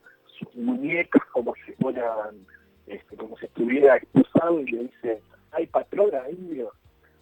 muñecas 0.53 1.24
como 1.34 1.53
si 1.65 1.74
fueran, 1.74 2.45
este, 2.88 3.15
como 3.17 3.38
si 3.38 3.45
estuviera 3.45 3.97
expulsado 3.97 4.61
y 4.61 4.72
le 4.72 4.84
dice, 4.84 5.22
hay 5.51 5.67
patrona 5.67 6.30
indio. 6.30 6.72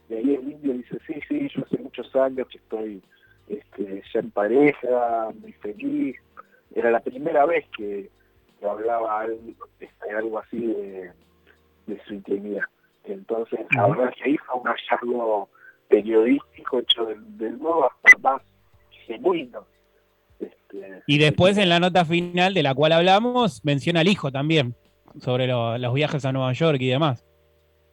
Y 0.08 0.14
ahí 0.14 0.36
el 0.36 0.52
indio 0.52 0.74
dice, 0.74 0.98
sí, 1.08 1.20
sí, 1.28 1.50
yo 1.54 1.64
hace 1.64 1.78
muchos 1.80 2.16
años 2.16 2.48
estoy 2.54 3.02
este, 3.48 4.04
ya 4.14 4.20
en 4.20 4.32
pareja, 4.32 5.32
muy 5.42 5.52
feliz. 5.54 6.16
Era 6.76 6.92
la 6.92 7.00
primera 7.00 7.46
vez 7.48 7.66
que, 7.76 8.10
hablaba 8.64 9.22
algo, 9.22 9.68
este, 9.80 10.12
algo 10.12 10.40
así 10.40 10.60
de, 10.66 11.12
su 12.06 12.14
intimidad. 12.14 12.64
Entonces, 13.04 13.60
la 13.72 13.88
verdad 13.88 14.10
es 14.10 14.16
que 14.16 14.30
ahí 14.30 14.38
fue 14.38 14.60
un 14.60 14.68
hallazgo 14.68 15.50
periodístico 15.88 16.80
hecho 16.80 17.06
del, 17.06 17.38
del 17.38 17.58
modo 17.58 17.90
hasta 17.90 18.18
más 18.20 18.42
genuino. 19.06 19.66
Este, 20.40 21.04
y 21.08 21.18
después 21.18 21.58
en 21.58 21.70
la 21.70 21.80
nota 21.80 22.06
final 22.06 22.54
de 22.54 22.64
la 22.64 22.76
cual 22.76 22.92
hablamos, 22.92 23.64
menciona 23.64 24.02
al 24.02 24.08
hijo 24.08 24.32
también, 24.32 24.76
sobre 25.20 25.48
los 25.48 25.94
viajes 25.94 26.26
a 26.26 26.32
Nueva 26.32 26.54
York 26.54 26.78
y 26.82 26.90
demás. 26.90 27.26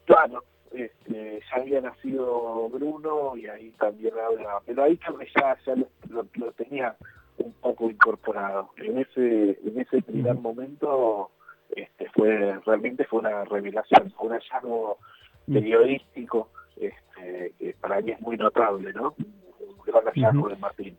Claro, 0.04 0.44
este, 0.72 1.40
ya 1.50 1.56
había 1.56 1.80
nacido 1.80 2.68
Bruno 2.68 3.36
y 3.36 3.46
ahí 3.46 3.70
también 3.78 4.12
habla, 4.18 4.60
pero 4.66 4.82
ahí 4.82 4.96
también 4.96 5.30
ya, 5.34 5.56
ya 5.64 5.74
lo, 6.10 6.52
tenía 6.52 6.96
un 7.39 7.53
poco 7.55 7.91
incorporado. 7.91 8.70
En 8.76 8.99
ese, 8.99 9.59
en 9.64 9.80
ese 9.80 10.03
primer 10.03 10.35
momento 10.37 11.30
este, 11.74 12.09
fue 12.14 12.59
realmente 12.64 13.05
fue 13.05 13.20
una 13.20 13.45
revelación, 13.45 14.12
fue 14.16 14.28
un 14.28 14.35
hallazgo 14.35 14.99
periodístico 15.47 16.49
este, 16.76 17.53
que 17.59 17.74
para 17.80 18.01
mí 18.01 18.12
es 18.12 18.20
muy 18.20 18.37
notable, 18.37 18.93
¿no? 18.93 19.14
Un 19.18 19.76
gran 19.87 20.05
hallazgo 20.05 20.49
de 20.49 20.57
Martín. 20.57 20.97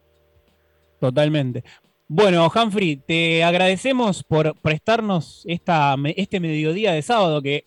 Totalmente. 0.99 1.63
Bueno, 2.07 2.47
Humphrey, 2.53 2.97
te 2.97 3.43
agradecemos 3.43 4.23
por 4.23 4.53
prestarnos 4.61 5.43
esta, 5.47 5.95
este 6.15 6.39
mediodía 6.39 6.93
de 6.93 7.01
sábado, 7.01 7.41
que 7.41 7.65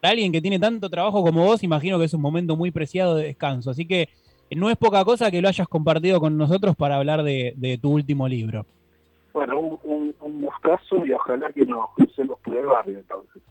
para 0.00 0.12
alguien 0.12 0.32
que 0.32 0.40
tiene 0.40 0.58
tanto 0.58 0.88
trabajo 0.88 1.22
como 1.22 1.44
vos, 1.44 1.62
imagino 1.62 1.98
que 1.98 2.04
es 2.04 2.14
un 2.14 2.20
momento 2.20 2.56
muy 2.56 2.70
preciado 2.70 3.16
de 3.16 3.24
descanso. 3.24 3.70
Así 3.70 3.86
que 3.86 4.08
no 4.56 4.70
es 4.70 4.76
poca 4.76 5.04
cosa 5.04 5.30
que 5.30 5.40
lo 5.40 5.48
hayas 5.48 5.68
compartido 5.68 6.20
con 6.20 6.36
nosotros 6.36 6.76
para 6.76 6.96
hablar 6.96 7.22
de, 7.22 7.78
tu 7.80 7.90
último 7.90 8.28
libro. 8.28 8.66
Bueno, 9.32 9.60
un, 9.60 10.14
un, 10.20 10.42
gustazo 10.42 11.06
y 11.06 11.12
ojalá 11.12 11.52
que 11.52 11.64
nos 11.64 11.90
crucemos 11.94 12.38
por 12.40 12.56
el 12.56 12.66
barrio 12.66 12.98
entonces. 12.98 13.42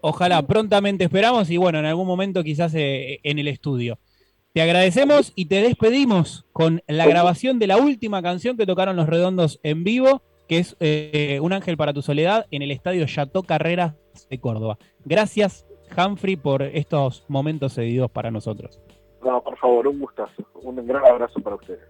Ojalá, 0.00 0.40
prontamente 0.42 1.04
esperamos 1.04 1.50
y 1.50 1.56
bueno, 1.56 1.78
en 1.78 1.84
algún 1.84 2.06
momento 2.06 2.42
quizás 2.42 2.74
eh, 2.74 3.20
en 3.22 3.38
el 3.38 3.48
estudio. 3.48 3.98
Te 4.52 4.62
agradecemos 4.62 5.32
y 5.34 5.46
te 5.46 5.60
despedimos 5.60 6.46
con 6.52 6.80
la 6.86 7.06
grabación 7.06 7.58
de 7.58 7.66
la 7.66 7.76
última 7.76 8.22
canción 8.22 8.56
que 8.56 8.64
tocaron 8.64 8.96
los 8.96 9.06
Redondos 9.06 9.60
en 9.62 9.84
vivo, 9.84 10.22
que 10.48 10.58
es 10.58 10.76
eh, 10.80 11.40
Un 11.42 11.52
ángel 11.52 11.76
para 11.76 11.92
tu 11.92 12.00
soledad 12.00 12.46
en 12.50 12.62
el 12.62 12.70
estadio 12.70 13.04
Chateau 13.06 13.42
Carreras 13.42 13.94
de 14.30 14.38
Córdoba. 14.38 14.78
Gracias, 15.04 15.66
Humphrey, 15.94 16.36
por 16.36 16.62
estos 16.62 17.24
momentos 17.28 17.74
cedidos 17.74 18.10
para 18.10 18.30
nosotros. 18.30 18.80
No, 19.26 19.42
por 19.42 19.58
favor, 19.58 19.88
un 19.88 19.98
gustazo. 19.98 20.46
Un 20.62 20.86
gran 20.86 21.04
abrazo 21.04 21.40
para 21.40 21.56
ustedes. 21.56 21.80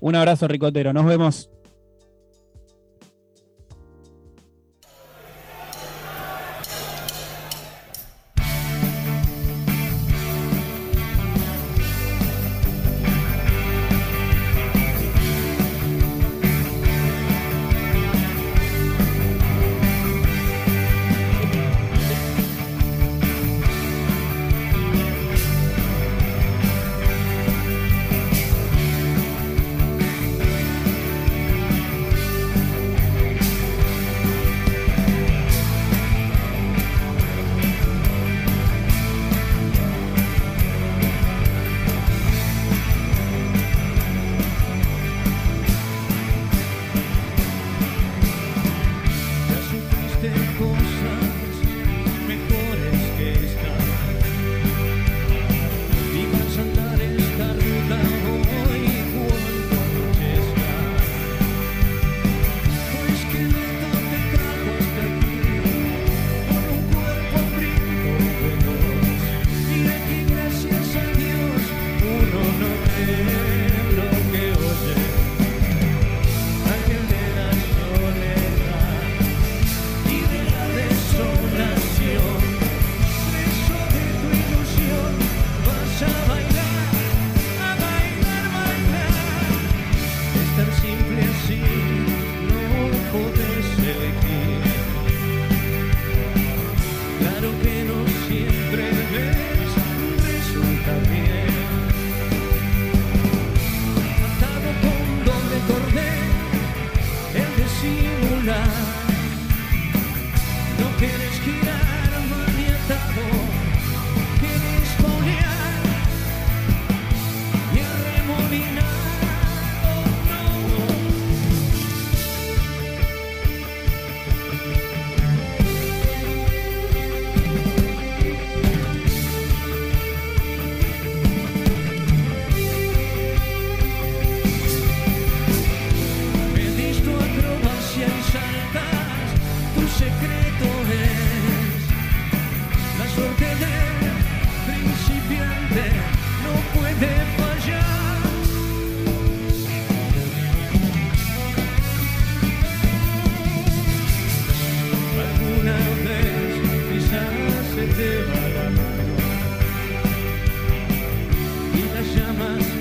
Un 0.00 0.16
abrazo, 0.16 0.48
Ricotero. 0.48 0.92
Nos 0.94 1.04
vemos. 1.04 1.50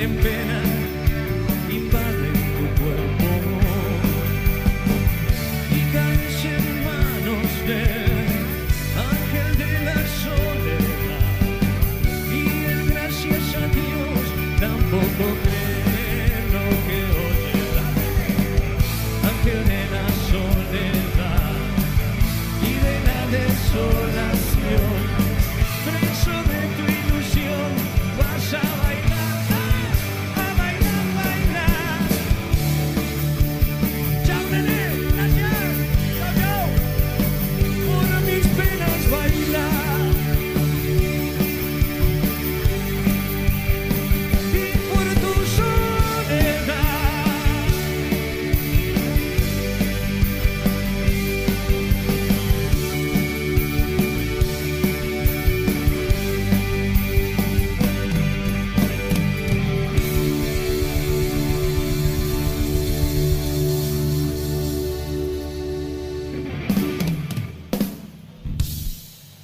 En 0.06 0.16
pena 0.18 0.75